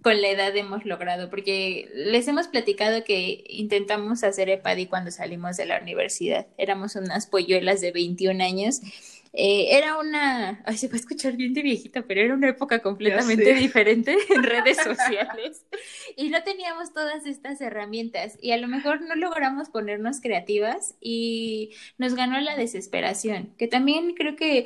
con 0.01 0.21
la 0.21 0.29
edad 0.29 0.55
hemos 0.55 0.85
logrado, 0.85 1.29
porque 1.29 1.89
les 1.93 2.27
hemos 2.27 2.47
platicado 2.47 3.03
que 3.03 3.43
intentamos 3.49 4.23
hacer 4.23 4.49
EPADI 4.49 4.85
cuando 4.85 5.11
salimos 5.11 5.57
de 5.57 5.65
la 5.65 5.81
universidad. 5.81 6.47
Éramos 6.57 6.95
unas 6.95 7.27
polluelas 7.27 7.81
de 7.81 7.91
21 7.91 8.41
años 8.43 8.81
eh, 9.39 9.77
era 9.77 9.99
una, 9.99 10.63
ay, 10.65 10.77
se 10.77 10.87
va 10.87 10.93
a 10.93 10.97
escuchar 10.97 11.35
bien 11.35 11.53
de 11.53 11.61
viejita, 11.61 12.01
pero 12.01 12.21
era 12.21 12.33
una 12.33 12.49
época 12.49 12.81
completamente 12.81 13.53
diferente 13.53 14.17
en 14.31 14.41
redes 14.41 14.77
sociales 14.77 15.63
y 16.15 16.29
no 16.29 16.41
teníamos 16.41 16.91
todas 16.91 17.27
estas 17.27 17.61
herramientas 17.61 18.39
y 18.41 18.49
a 18.51 18.57
lo 18.57 18.67
mejor 18.67 19.01
no 19.01 19.13
logramos 19.13 19.69
ponernos 19.69 20.21
creativas 20.21 20.95
y 20.99 21.75
nos 21.99 22.15
ganó 22.15 22.39
la 22.41 22.55
desesperación, 22.55 23.53
que 23.59 23.67
también 23.67 24.15
creo 24.15 24.35
que 24.35 24.65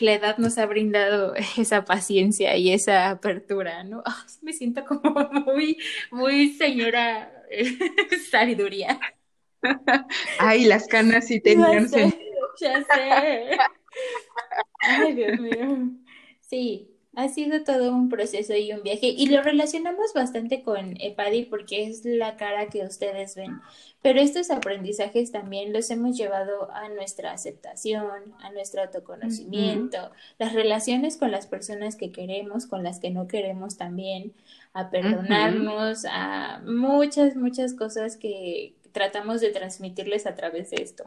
la 0.00 0.12
edad 0.12 0.36
nos 0.36 0.58
ha 0.58 0.66
brindado 0.66 1.34
esa 1.56 1.86
paciencia 1.86 2.58
y 2.58 2.72
esa 2.74 3.08
apertura, 3.08 3.84
¿no? 3.84 4.02
me 4.42 4.52
siento 4.52 4.84
como 4.84 5.30
muy, 5.46 5.78
muy 6.10 6.50
señora 6.50 7.32
sabiduría. 8.30 9.00
Ay, 10.38 10.66
las 10.66 10.86
canas 10.88 11.26
sí 11.26 11.40
tenían 11.40 11.88
sentido. 11.88 12.28
Ya 12.60 12.84
sé. 12.84 13.56
Ay, 14.80 15.14
Dios 15.14 15.40
mío. 15.40 15.90
Sí, 16.40 16.88
ha 17.18 17.28
sido 17.28 17.64
todo 17.64 17.92
un 17.92 18.08
proceso 18.08 18.54
y 18.54 18.72
un 18.72 18.84
viaje 18.84 19.08
y 19.08 19.26
lo 19.26 19.42
relacionamos 19.42 20.12
bastante 20.14 20.62
con 20.62 20.94
EPADI 21.00 21.46
porque 21.46 21.88
es 21.88 22.04
la 22.04 22.36
cara 22.36 22.68
que 22.68 22.84
ustedes 22.84 23.34
ven, 23.34 23.60
pero 24.02 24.20
estos 24.20 24.52
aprendizajes 24.52 25.32
también 25.32 25.72
los 25.72 25.90
hemos 25.90 26.16
llevado 26.16 26.70
a 26.70 26.88
nuestra 26.90 27.32
aceptación, 27.32 28.34
a 28.38 28.52
nuestro 28.52 28.82
autoconocimiento, 28.82 30.12
las 30.38 30.52
relaciones 30.52 31.16
con 31.16 31.32
las 31.32 31.48
personas 31.48 31.96
que 31.96 32.12
queremos, 32.12 32.66
con 32.66 32.84
las 32.84 33.00
que 33.00 33.10
no 33.10 33.26
queremos 33.26 33.76
también, 33.76 34.32
a 34.72 34.88
perdonarnos, 34.88 36.04
a 36.08 36.62
muchas, 36.64 37.34
muchas 37.34 37.74
cosas 37.74 38.16
que 38.16 38.74
tratamos 38.92 39.40
de 39.40 39.50
transmitirles 39.50 40.24
a 40.26 40.36
través 40.36 40.70
de 40.70 40.82
esto. 40.82 41.04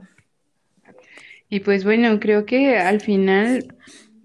Y 1.52 1.60
pues 1.60 1.84
bueno, 1.84 2.20
creo 2.22 2.46
que 2.46 2.78
al 2.78 3.02
final 3.02 3.76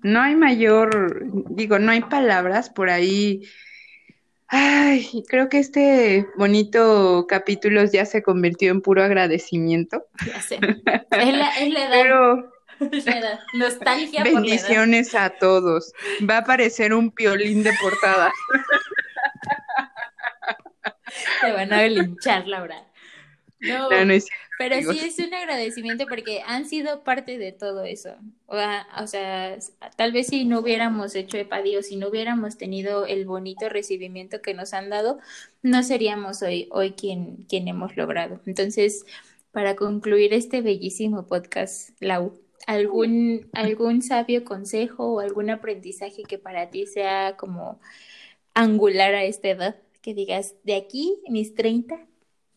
no 0.02 0.22
hay 0.22 0.36
mayor, 0.36 1.24
digo, 1.50 1.80
no 1.80 1.90
hay 1.90 2.02
palabras 2.02 2.70
por 2.70 2.88
ahí. 2.88 3.42
Ay, 4.46 5.24
creo 5.28 5.48
que 5.48 5.58
este 5.58 6.28
bonito 6.36 7.26
capítulo 7.28 7.84
ya 7.84 8.06
se 8.06 8.22
convirtió 8.22 8.70
en 8.70 8.80
puro 8.80 9.02
agradecimiento. 9.02 10.06
Ya 10.24 10.40
sé. 10.40 10.60
Es 11.10 11.34
la, 11.34 11.48
es 11.58 11.72
la 11.72 11.80
edad. 11.86 11.90
Pero 11.90 12.52
Nostalgia 13.54 14.22
bendiciones 14.22 15.16
a 15.16 15.30
todos. 15.30 15.92
Va 16.30 16.36
a 16.36 16.42
aparecer 16.42 16.94
un 16.94 17.10
piolín 17.10 17.64
de 17.64 17.72
portada. 17.82 18.30
Te 21.40 21.50
van 21.50 21.72
a 21.72 21.82
linchar, 21.88 22.46
Laura. 22.46 22.86
No, 23.60 23.88
pero 24.58 24.76
sí 24.92 24.98
es 24.98 25.18
un 25.18 25.34
agradecimiento 25.34 26.06
porque 26.08 26.42
han 26.46 26.66
sido 26.66 27.04
parte 27.04 27.38
de 27.38 27.52
todo 27.52 27.84
eso. 27.84 28.16
O, 28.46 29.06
sea, 29.06 29.58
tal 29.96 30.12
vez 30.12 30.28
si 30.28 30.44
no 30.44 30.60
hubiéramos 30.60 31.14
hecho 31.14 31.36
EPADI 31.36 31.76
o 31.76 31.82
si 31.82 31.96
no 31.96 32.08
hubiéramos 32.08 32.56
tenido 32.56 33.06
el 33.06 33.26
bonito 33.26 33.68
recibimiento 33.68 34.40
que 34.40 34.54
nos 34.54 34.72
han 34.72 34.88
dado, 34.88 35.18
no 35.62 35.82
seríamos 35.82 36.42
hoy, 36.42 36.68
hoy 36.70 36.92
quien, 36.92 37.44
quien 37.48 37.68
hemos 37.68 37.96
logrado. 37.96 38.40
Entonces, 38.46 39.04
para 39.52 39.76
concluir 39.76 40.32
este 40.32 40.62
bellísimo 40.62 41.26
podcast, 41.26 41.90
Lau, 42.00 42.40
¿algún, 42.66 43.48
algún 43.52 44.02
sabio 44.02 44.44
consejo 44.44 45.14
o 45.14 45.20
algún 45.20 45.50
aprendizaje 45.50 46.22
que 46.22 46.38
para 46.38 46.70
ti 46.70 46.86
sea 46.86 47.36
como 47.36 47.80
angular 48.54 49.14
a 49.14 49.24
esta 49.24 49.48
edad? 49.48 49.76
Que 50.00 50.14
digas, 50.14 50.54
de 50.64 50.76
aquí, 50.76 51.18
mis 51.28 51.54
30 51.54 52.06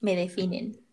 me 0.02 0.16
definen. 0.16 0.89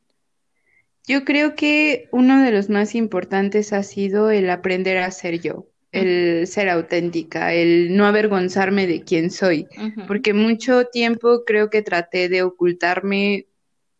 Yo 1.06 1.24
creo 1.24 1.54
que 1.54 2.08
uno 2.10 2.42
de 2.42 2.50
los 2.50 2.68
más 2.68 2.94
importantes 2.94 3.72
ha 3.72 3.82
sido 3.82 4.30
el 4.30 4.50
aprender 4.50 4.98
a 4.98 5.10
ser 5.10 5.40
yo, 5.40 5.66
el 5.92 6.46
ser 6.46 6.68
auténtica, 6.68 7.54
el 7.54 7.96
no 7.96 8.06
avergonzarme 8.06 8.86
de 8.86 9.02
quién 9.02 9.30
soy, 9.30 9.66
porque 10.08 10.32
mucho 10.32 10.86
tiempo 10.86 11.44
creo 11.44 11.70
que 11.70 11.82
traté 11.82 12.28
de 12.28 12.42
ocultarme 12.42 13.46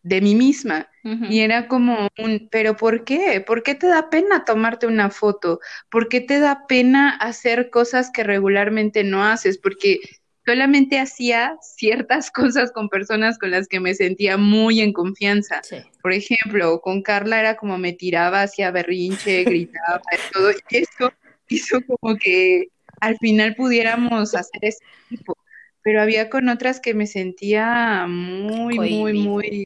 de 0.03 0.21
mí 0.21 0.35
misma 0.35 0.89
y 1.29 1.39
era 1.39 1.69
como 1.69 2.09
un, 2.17 2.49
pero 2.51 2.75
¿por 2.75 3.05
qué? 3.05 3.41
¿Por 3.45 3.63
qué 3.63 3.75
te 3.75 3.87
da 3.87 4.09
pena 4.09 4.43
tomarte 4.43 4.85
una 4.85 5.09
foto? 5.09 5.61
¿Por 5.89 6.09
qué 6.09 6.19
te 6.19 6.39
da 6.39 6.67
pena 6.67 7.09
hacer 7.15 7.69
cosas 7.69 8.11
que 8.11 8.23
regularmente 8.23 9.05
no 9.05 9.23
haces? 9.23 9.57
Porque 9.57 9.99
solamente 10.47 10.97
hacía 10.97 11.57
ciertas 11.61 12.31
cosas 12.31 12.71
con 12.71 12.87
personas 12.87 13.37
con 13.37 13.51
las 13.51 13.67
que 13.67 13.81
me 13.81 13.93
sentía 13.93 14.37
muy 14.37 14.79
en 14.79 14.93
confianza. 14.93 15.61
Por 16.01 16.13
ejemplo, 16.13 16.79
con 16.79 17.01
Carla 17.01 17.39
era 17.39 17.57
como 17.57 17.77
me 17.77 17.91
tiraba 17.91 18.43
hacia 18.43 18.71
berrinche, 18.71 19.43
gritaba, 19.43 20.01
todo, 20.31 20.51
y 20.51 20.77
eso 20.77 21.11
hizo 21.49 21.79
como 21.81 22.15
que 22.15 22.69
al 23.01 23.17
final 23.17 23.55
pudiéramos 23.55 24.33
hacer 24.35 24.63
ese 24.63 24.79
tipo. 25.09 25.37
Pero 25.83 26.01
había 26.01 26.29
con 26.29 26.49
otras 26.49 26.79
que 26.79 26.93
me 26.93 27.07
sentía 27.07 28.05
muy, 28.07 28.79
muy, 28.79 29.13
muy... 29.13 29.65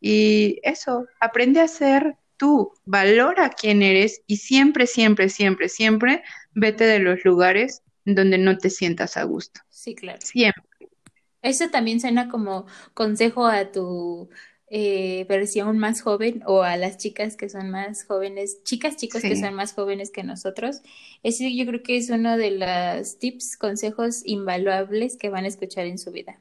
Y 0.00 0.60
eso, 0.62 1.06
aprende 1.18 1.60
a 1.60 1.68
ser 1.68 2.16
tú, 2.36 2.72
valora 2.84 3.50
quién 3.50 3.82
eres 3.82 4.20
y 4.26 4.36
siempre, 4.36 4.86
siempre, 4.86 5.28
siempre, 5.28 5.68
siempre 5.68 6.22
vete 6.52 6.84
de 6.84 6.98
los 6.98 7.24
lugares 7.24 7.84
donde 8.04 8.38
no 8.38 8.58
te 8.58 8.70
sientas 8.70 9.16
a 9.16 9.24
gusto. 9.24 9.60
Sí, 9.68 9.94
claro. 9.94 10.20
Siempre. 10.22 10.62
Eso 11.42 11.68
también 11.70 12.00
suena 12.00 12.28
como 12.28 12.66
consejo 12.94 13.46
a 13.46 13.70
tu 13.70 14.30
eh, 14.68 15.26
versión 15.28 15.78
más 15.78 16.00
joven 16.00 16.42
o 16.46 16.62
a 16.62 16.76
las 16.76 16.96
chicas 16.96 17.36
que 17.36 17.50
son 17.50 17.70
más 17.70 18.04
jóvenes, 18.04 18.62
chicas, 18.64 18.96
chicos 18.96 19.20
que 19.20 19.36
son 19.36 19.54
más 19.54 19.74
jóvenes 19.74 20.10
que 20.10 20.22
nosotros. 20.22 20.80
Ese 21.22 21.54
yo 21.54 21.66
creo 21.66 21.82
que 21.82 21.98
es 21.98 22.08
uno 22.08 22.38
de 22.38 22.50
los 22.52 23.18
tips, 23.18 23.56
consejos 23.58 24.22
invaluables 24.24 25.16
que 25.16 25.28
van 25.28 25.44
a 25.44 25.48
escuchar 25.48 25.86
en 25.86 25.98
su 25.98 26.12
vida. 26.12 26.40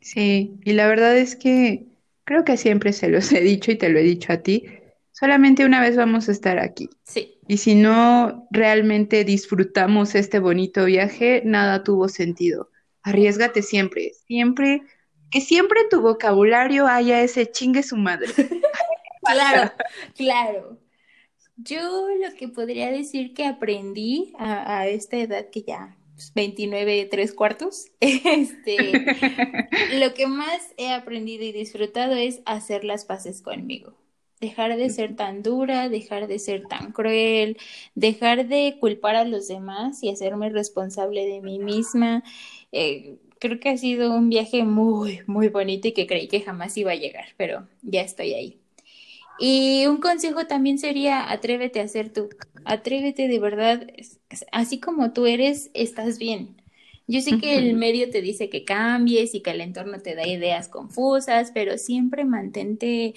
Sí, 0.00 0.60
y 0.64 0.74
la 0.74 0.86
verdad 0.86 1.16
es 1.16 1.34
que 1.34 1.86
creo 2.24 2.44
que 2.44 2.56
siempre 2.56 2.92
se 2.92 3.08
los 3.08 3.32
he 3.32 3.40
dicho 3.40 3.72
y 3.72 3.78
te 3.78 3.88
lo 3.88 3.98
he 3.98 4.02
dicho 4.02 4.32
a 4.32 4.42
ti, 4.42 4.66
solamente 5.14 5.64
una 5.64 5.80
vez 5.80 5.96
vamos 5.96 6.28
a 6.28 6.32
estar 6.32 6.58
aquí. 6.58 6.90
Sí. 7.04 7.38
Y 7.46 7.58
si 7.58 7.74
no 7.74 8.46
realmente 8.50 9.24
disfrutamos 9.24 10.14
este 10.14 10.40
bonito 10.40 10.84
viaje, 10.84 11.40
nada 11.44 11.84
tuvo 11.84 12.08
sentido. 12.08 12.70
Arriesgate 13.02 13.62
siempre, 13.62 14.12
siempre, 14.26 14.82
que 15.30 15.40
siempre 15.40 15.80
tu 15.88 16.00
vocabulario 16.00 16.86
haya 16.86 17.22
ese 17.22 17.50
chingue 17.50 17.82
su 17.82 17.96
madre. 17.96 18.26
claro, 19.22 19.72
claro. 20.16 20.78
Yo 21.56 22.08
lo 22.20 22.34
que 22.36 22.48
podría 22.48 22.90
decir 22.90 23.34
que 23.34 23.46
aprendí 23.46 24.32
a, 24.36 24.88
esta 24.88 25.16
edad 25.18 25.48
que 25.50 25.62
ya 25.62 25.96
29, 26.34 26.96
pues, 27.02 27.10
tres 27.10 27.32
cuartos, 27.32 27.86
este, 28.00 29.04
lo 30.00 30.12
que 30.14 30.26
más 30.26 30.72
he 30.76 30.92
aprendido 30.92 31.44
y 31.44 31.52
disfrutado 31.52 32.16
es 32.16 32.40
hacer 32.46 32.82
las 32.84 33.04
paces 33.04 33.42
conmigo 33.42 34.03
dejar 34.44 34.76
de 34.76 34.90
ser 34.90 35.16
tan 35.16 35.42
dura, 35.42 35.88
dejar 35.88 36.26
de 36.26 36.38
ser 36.38 36.66
tan 36.68 36.92
cruel, 36.92 37.56
dejar 37.94 38.46
de 38.46 38.76
culpar 38.80 39.16
a 39.16 39.24
los 39.24 39.48
demás 39.48 40.02
y 40.02 40.10
hacerme 40.10 40.50
responsable 40.50 41.26
de 41.26 41.40
mí 41.40 41.58
misma. 41.58 42.22
Eh, 42.72 43.16
creo 43.38 43.58
que 43.60 43.70
ha 43.70 43.76
sido 43.76 44.14
un 44.14 44.28
viaje 44.28 44.64
muy, 44.64 45.20
muy 45.26 45.48
bonito 45.48 45.88
y 45.88 45.92
que 45.92 46.06
creí 46.06 46.28
que 46.28 46.40
jamás 46.40 46.76
iba 46.76 46.92
a 46.92 46.96
llegar, 46.96 47.26
pero 47.36 47.66
ya 47.82 48.02
estoy 48.02 48.34
ahí. 48.34 48.58
Y 49.38 49.86
un 49.86 49.98
consejo 49.98 50.46
también 50.46 50.78
sería 50.78 51.30
atrévete 51.30 51.80
a 51.80 51.88
ser 51.88 52.12
tú, 52.12 52.28
atrévete 52.64 53.28
de 53.28 53.38
verdad, 53.38 53.86
así 54.52 54.78
como 54.78 55.12
tú 55.12 55.26
eres, 55.26 55.70
estás 55.74 56.18
bien. 56.18 56.56
Yo 57.06 57.20
sé 57.20 57.36
que 57.36 57.56
el 57.58 57.74
medio 57.74 58.10
te 58.10 58.22
dice 58.22 58.48
que 58.48 58.64
cambies 58.64 59.34
y 59.34 59.42
que 59.42 59.50
el 59.50 59.60
entorno 59.60 60.00
te 60.00 60.14
da 60.14 60.26
ideas 60.26 60.68
confusas, 60.68 61.50
pero 61.52 61.78
siempre 61.78 62.24
mantente 62.24 63.14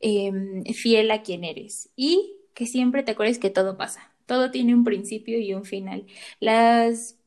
Em, 0.00 0.64
fiel 0.64 1.10
a 1.10 1.22
quien 1.22 1.44
eres 1.44 1.90
y 1.94 2.36
que 2.54 2.64
siempre 2.66 3.02
te 3.02 3.12
acuerdes 3.12 3.38
que 3.38 3.50
todo 3.50 3.76
pasa, 3.76 4.14
todo 4.26 4.50
tiene 4.50 4.74
un 4.74 4.82
principio 4.84 5.38
y 5.38 5.52
un 5.52 5.64
final. 5.66 6.06
Las, 6.40 7.18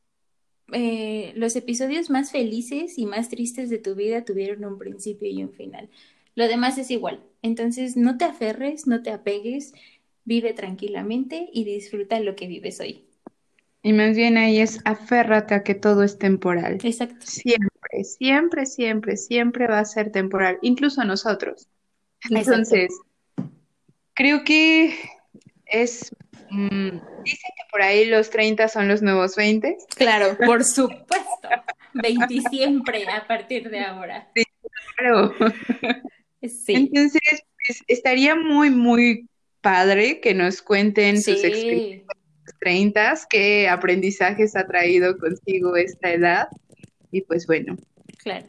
eh, 0.72 1.32
los 1.36 1.56
episodios 1.56 2.10
más 2.10 2.32
felices 2.32 2.98
y 2.98 3.06
más 3.06 3.28
tristes 3.30 3.70
de 3.70 3.78
tu 3.78 3.94
vida 3.94 4.24
tuvieron 4.24 4.64
un 4.64 4.78
principio 4.78 5.30
y 5.30 5.42
un 5.44 5.52
final. 5.52 5.90
Lo 6.36 6.48
demás 6.48 6.78
es 6.78 6.90
igual. 6.90 7.22
Entonces 7.42 7.96
no 7.96 8.18
te 8.18 8.24
aferres, 8.26 8.86
no 8.88 9.02
te 9.02 9.10
apegues, 9.10 9.74
vive 10.24 10.52
tranquilamente 10.54 11.50
y 11.52 11.64
disfruta 11.64 12.20
lo 12.20 12.36
que 12.36 12.48
vives 12.48 12.80
hoy. 12.80 13.04
Y 13.84 13.92
más 13.92 14.16
bien 14.16 14.38
ahí 14.38 14.60
es 14.60 14.80
aférrate 14.86 15.54
a 15.54 15.62
que 15.62 15.74
todo 15.74 16.04
es 16.04 16.18
temporal. 16.18 16.78
Exacto. 16.82 17.26
Siempre, 17.26 18.02
siempre, 18.02 18.64
siempre, 18.64 19.16
siempre 19.18 19.66
va 19.66 19.80
a 19.80 19.84
ser 19.84 20.10
temporal, 20.10 20.58
incluso 20.62 21.04
nosotros. 21.04 21.68
Entonces, 22.30 22.90
creo 24.14 24.42
que 24.42 24.98
es, 25.66 26.16
mm, 26.48 26.88
dicen 27.24 27.50
que 27.56 27.64
por 27.70 27.82
ahí 27.82 28.06
los 28.06 28.30
30 28.30 28.68
son 28.68 28.88
los 28.88 29.02
nuevos 29.02 29.36
20. 29.36 29.76
Claro, 29.96 30.38
por 30.46 30.64
supuesto. 30.64 31.48
20 31.92 32.40
siempre 32.48 33.06
a 33.06 33.26
partir 33.26 33.68
de 33.68 33.80
ahora. 33.80 34.30
Sí, 34.34 34.44
claro. 34.96 35.34
Sí. 36.42 36.74
Entonces, 36.74 37.42
pues, 37.66 37.82
estaría 37.86 38.34
muy, 38.34 38.70
muy 38.70 39.28
padre 39.60 40.20
que 40.20 40.32
nos 40.32 40.62
cuenten 40.62 41.20
sus 41.20 41.44
experiencias 41.44 42.13
30, 42.60 43.14
qué 43.28 43.68
aprendizajes 43.68 44.56
ha 44.56 44.66
traído 44.66 45.16
consigo 45.18 45.76
esta 45.76 46.12
edad. 46.12 46.48
Y 47.10 47.22
pues 47.22 47.46
bueno. 47.46 47.76
Claro 48.18 48.46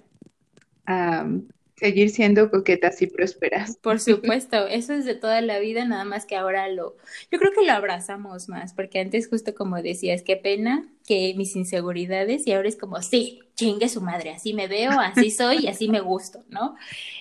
seguir 1.77 2.09
siendo 2.09 2.49
coquetas 2.49 3.01
y 3.01 3.07
prósperas. 3.07 3.77
Por 3.77 3.99
supuesto, 3.99 4.67
eso 4.67 4.93
es 4.93 5.05
de 5.05 5.15
toda 5.15 5.41
la 5.41 5.59
vida, 5.59 5.85
nada 5.85 6.05
más 6.05 6.25
que 6.25 6.35
ahora 6.35 6.69
lo, 6.69 6.95
yo 7.31 7.37
creo 7.37 7.51
que 7.51 7.65
lo 7.65 7.73
abrazamos 7.73 8.47
más, 8.47 8.73
porque 8.73 8.99
antes 8.99 9.27
justo 9.27 9.53
como 9.53 9.81
decías, 9.81 10.23
qué 10.23 10.37
pena 10.37 10.87
que 11.05 11.33
mis 11.35 11.55
inseguridades 11.55 12.47
y 12.47 12.53
ahora 12.53 12.69
es 12.69 12.77
como, 12.77 13.01
sí, 13.01 13.39
chingue 13.55 13.89
su 13.89 14.01
madre, 14.01 14.31
así 14.31 14.53
me 14.53 14.67
veo, 14.67 14.91
así 14.91 15.31
soy 15.31 15.65
y 15.65 15.67
así 15.67 15.89
me 15.89 15.99
gusto, 15.99 16.43
¿no? 16.49 16.75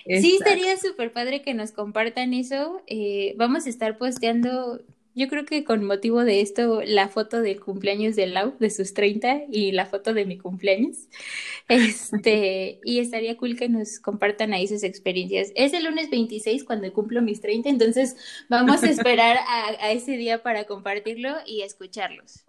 Sí, 0.05 0.37
estaría 0.39 0.77
súper 0.77 1.11
padre 1.11 1.41
que 1.41 1.53
nos 1.53 1.71
compartan 1.71 2.33
eso. 2.33 2.81
Eh, 2.87 3.35
vamos 3.37 3.65
a 3.65 3.69
estar 3.69 3.97
posteando 3.97 4.81
yo 5.15 5.29
creo 5.29 5.45
que 5.45 5.63
con 5.63 5.85
motivo 5.85 6.25
de 6.25 6.41
esto, 6.41 6.81
la 6.85 7.07
foto 7.07 7.41
del 7.41 7.61
cumpleaños 7.61 8.17
de 8.17 8.27
Lau, 8.27 8.53
de 8.59 8.69
sus 8.69 8.93
30, 8.93 9.43
y 9.49 9.71
la 9.71 9.85
foto 9.85 10.13
de 10.13 10.25
mi 10.25 10.37
cumpleaños. 10.37 10.97
Este, 11.67 12.79
y 12.83 12.99
estaría 12.99 13.37
cool 13.37 13.55
que 13.55 13.69
nos 13.69 13.99
compartan 13.99 14.53
ahí 14.53 14.67
sus 14.67 14.83
experiencias. 14.83 15.51
Es 15.55 15.73
el 15.73 15.85
lunes 15.85 16.11
26 16.11 16.63
cuando 16.63 16.93
cumplo 16.93 17.23
mis 17.23 17.41
30, 17.41 17.69
entonces 17.69 18.15
vamos 18.49 18.83
a 18.83 18.89
esperar 18.89 19.37
a, 19.47 19.91
ese 19.91 20.15
día 20.15 20.43
para 20.43 20.65
compartirlo 20.65 21.31
y 21.47 21.63
escucharlos. 21.63 22.45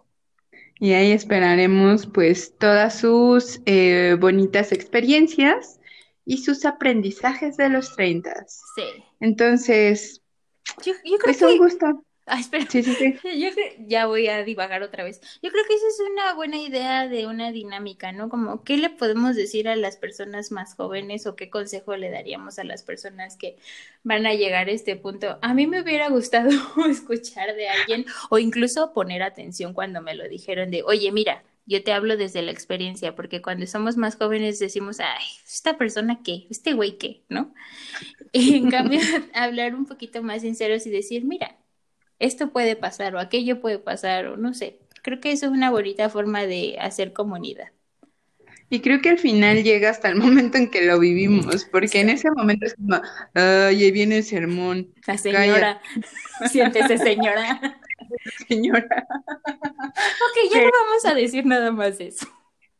Y 0.79 0.91
ahí 0.91 1.13
esperaremos 1.13 2.05
pues 2.05 2.55
todas 2.59 2.99
sus 2.99 3.59
eh, 3.65 4.15
bonitas 4.19 4.71
experiencias 4.71 5.79
y 6.23 6.37
sus 6.43 6.63
aprendizajes 6.65 7.57
de 7.57 7.69
los 7.69 7.95
30. 7.95 8.45
Sí. 8.75 8.83
Entonces, 9.19 10.21
yo, 10.85 10.93
creo 11.23 11.31
es 11.31 11.41
un 11.41 11.57
gusto. 11.57 12.03
Ah, 12.29 12.39
espera. 12.41 12.65
Sí, 12.69 12.83
sí, 12.83 12.93
sí. 12.93 13.17
Yo 13.41 13.49
ya 13.87 14.05
voy 14.05 14.27
a 14.27 14.43
divagar 14.43 14.83
otra 14.83 15.05
vez. 15.05 15.21
Yo 15.41 15.49
creo 15.49 15.63
que 15.65 15.73
esa 15.75 15.87
es 15.87 15.99
una 16.11 16.33
buena 16.33 16.57
idea 16.57 17.07
de 17.07 17.25
una 17.25 17.53
dinámica, 17.53 18.11
¿no? 18.11 18.27
Como, 18.27 18.63
¿qué 18.65 18.75
le 18.77 18.89
podemos 18.89 19.35
decir 19.37 19.69
a 19.69 19.77
las 19.77 19.95
personas 19.95 20.51
más 20.51 20.75
jóvenes 20.75 21.25
o 21.25 21.37
qué 21.37 21.49
consejo 21.49 21.95
le 21.95 22.11
daríamos 22.11 22.59
a 22.59 22.65
las 22.65 22.83
personas 22.83 23.37
que 23.37 23.57
van 24.03 24.25
a 24.25 24.33
llegar 24.33 24.67
a 24.67 24.71
este 24.71 24.97
punto? 24.97 25.39
A 25.41 25.53
mí 25.53 25.67
me 25.67 25.81
hubiera 25.81 26.09
gustado 26.09 26.49
escuchar 26.89 27.55
de 27.55 27.69
alguien 27.69 28.05
o 28.29 28.39
incluso 28.39 28.91
poner 28.93 29.23
atención 29.23 29.73
cuando 29.73 30.01
me 30.01 30.13
lo 30.13 30.27
dijeron 30.27 30.69
de, 30.69 30.83
oye, 30.83 31.11
mira, 31.13 31.43
yo 31.65 31.83
te 31.83 31.93
hablo 31.93 32.17
desde 32.17 32.41
la 32.41 32.51
experiencia, 32.51 33.15
porque 33.15 33.41
cuando 33.41 33.65
somos 33.67 33.95
más 33.97 34.15
jóvenes 34.17 34.59
decimos, 34.59 34.99
ay, 34.99 35.25
esta 35.45 35.77
persona 35.77 36.21
qué, 36.23 36.47
este 36.49 36.73
güey 36.73 36.97
qué, 36.97 37.23
¿no? 37.29 37.53
Y 38.31 38.55
en 38.55 38.69
cambio, 38.69 38.99
hablar 39.33 39.75
un 39.75 39.85
poquito 39.85 40.23
más 40.23 40.41
sinceros 40.41 40.85
y 40.87 40.91
decir, 40.91 41.25
mira, 41.25 41.57
esto 42.19 42.51
puede 42.51 42.75
pasar 42.75 43.15
o 43.15 43.19
aquello 43.19 43.61
puede 43.61 43.79
pasar 43.79 44.27
o 44.27 44.37
no 44.37 44.53
sé. 44.53 44.79
Creo 45.01 45.19
que 45.19 45.31
eso 45.31 45.45
es 45.45 45.51
una 45.51 45.69
bonita 45.71 46.09
forma 46.09 46.45
de 46.45 46.77
hacer 46.79 47.13
comunidad. 47.13 47.69
Y 48.69 48.81
creo 48.81 49.01
que 49.01 49.09
al 49.09 49.17
final 49.17 49.63
llega 49.63 49.89
hasta 49.89 50.09
el 50.09 50.15
momento 50.15 50.57
en 50.57 50.69
que 50.69 50.85
lo 50.85 50.99
vivimos, 50.99 51.63
porque 51.71 52.01
en 52.01 52.09
ese 52.09 52.29
momento 52.31 52.65
es 52.65 52.75
como, 52.75 52.99
ay, 53.33 53.83
ahí 53.83 53.91
viene 53.91 54.17
el 54.17 54.23
sermón. 54.25 54.93
La 55.05 55.17
señora, 55.17 55.81
siéntese 56.51 56.97
señora. 56.97 57.79
Señora. 58.47 59.07
Ok, 59.45 60.51
ya 60.53 60.61
no 60.61 60.69
vamos 60.69 61.05
a 61.05 61.13
decir 61.13 61.45
nada 61.45 61.71
más 61.71 61.97
de 61.97 62.07
eso. 62.07 62.27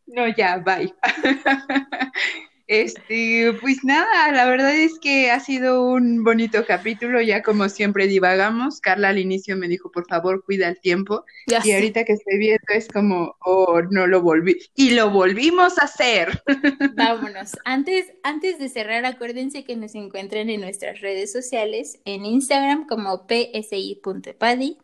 No, 0.08 0.28
ya, 0.28 0.58
bye. 0.58 0.94
Este, 2.68 3.54
pues 3.62 3.84
nada, 3.84 4.32
la 4.34 4.46
verdad 4.46 4.76
es 4.76 5.00
que 5.00 5.32
ha 5.32 5.40
sido 5.40 5.84
un 5.90 6.24
bonito 6.24 6.66
capítulo, 6.66 7.22
ya 7.22 7.42
como 7.42 7.70
siempre 7.70 8.08
divagamos. 8.08 8.82
Carla 8.82 9.10
al 9.10 9.20
inicio 9.20 9.56
me 9.56 9.70
dijo, 9.70 9.90
por 9.90 10.06
favor, 10.08 10.44
cuida 10.44 10.68
el 10.68 10.80
tiempo. 10.80 11.24
y 11.48 11.72
ahorita 11.72 12.04
que 12.04 12.14
estoy 12.14 12.38
viendo 12.38 12.66
es 12.74 12.88
como, 12.90 13.36
oh, 13.46 13.82
no 13.90 14.06
lo 14.06 14.22
volví. 14.22 14.58
Y 14.76 14.92
lo 14.92 15.10
volvimos 15.10 15.80
a 15.80 15.86
hacer. 15.86 16.44
Vámonos. 16.96 17.52
Antes, 17.64 18.08
antes 18.24 18.60
de 18.60 18.68
cerrar, 18.68 19.06
acuérdense 19.06 19.64
que 19.64 19.78
nos 19.78 19.96
encuentren 19.96 20.50
en 20.50 20.60
nuestras 20.60 21.00
redes 21.00 21.32
sociales, 21.32 22.00
en 22.04 22.26
Instagram 22.26 22.86
como 22.86 23.26
psi.padi 23.28 24.78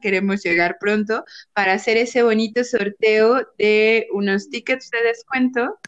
queremos 0.00 0.42
llegar 0.42 0.76
pronto 0.80 1.24
para 1.52 1.74
hacer 1.74 1.96
ese 1.96 2.22
bonito 2.22 2.64
sorteo 2.64 3.46
de 3.58 4.08
unos 4.12 4.50
tickets 4.50 4.90
de 4.90 5.02
descuento 5.02 5.78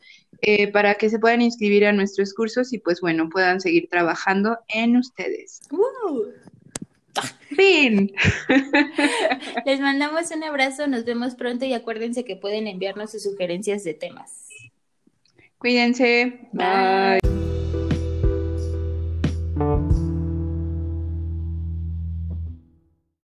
eh, 0.47 0.71
para 0.71 0.97
que 0.97 1.09
se 1.09 1.19
puedan 1.19 1.41
inscribir 1.41 1.87
a 1.87 1.93
nuestros 1.93 2.35
cursos 2.35 2.73
y 2.75 2.79
pues 2.79 3.01
bueno, 3.01 3.31
puedan 3.31 3.61
seguir 3.61 3.89
trabajando 3.89 4.59
en 4.69 4.99
ustedes. 4.99 5.63
Fin. 7.57 8.13
Les 9.65 9.81
mandamos 9.81 10.31
un 10.33 10.45
abrazo, 10.45 10.87
nos 10.87 11.05
vemos 11.05 11.35
pronto 11.35 11.65
y 11.65 11.73
acuérdense 11.73 12.25
que 12.25 12.37
pueden 12.37 12.67
enviarnos 12.67 13.13
sus 13.13 13.23
sugerencias 13.23 13.85
de 13.85 13.95
temas. 13.95 14.49
Cuídense. 15.59 16.41
Bye. 16.53 17.44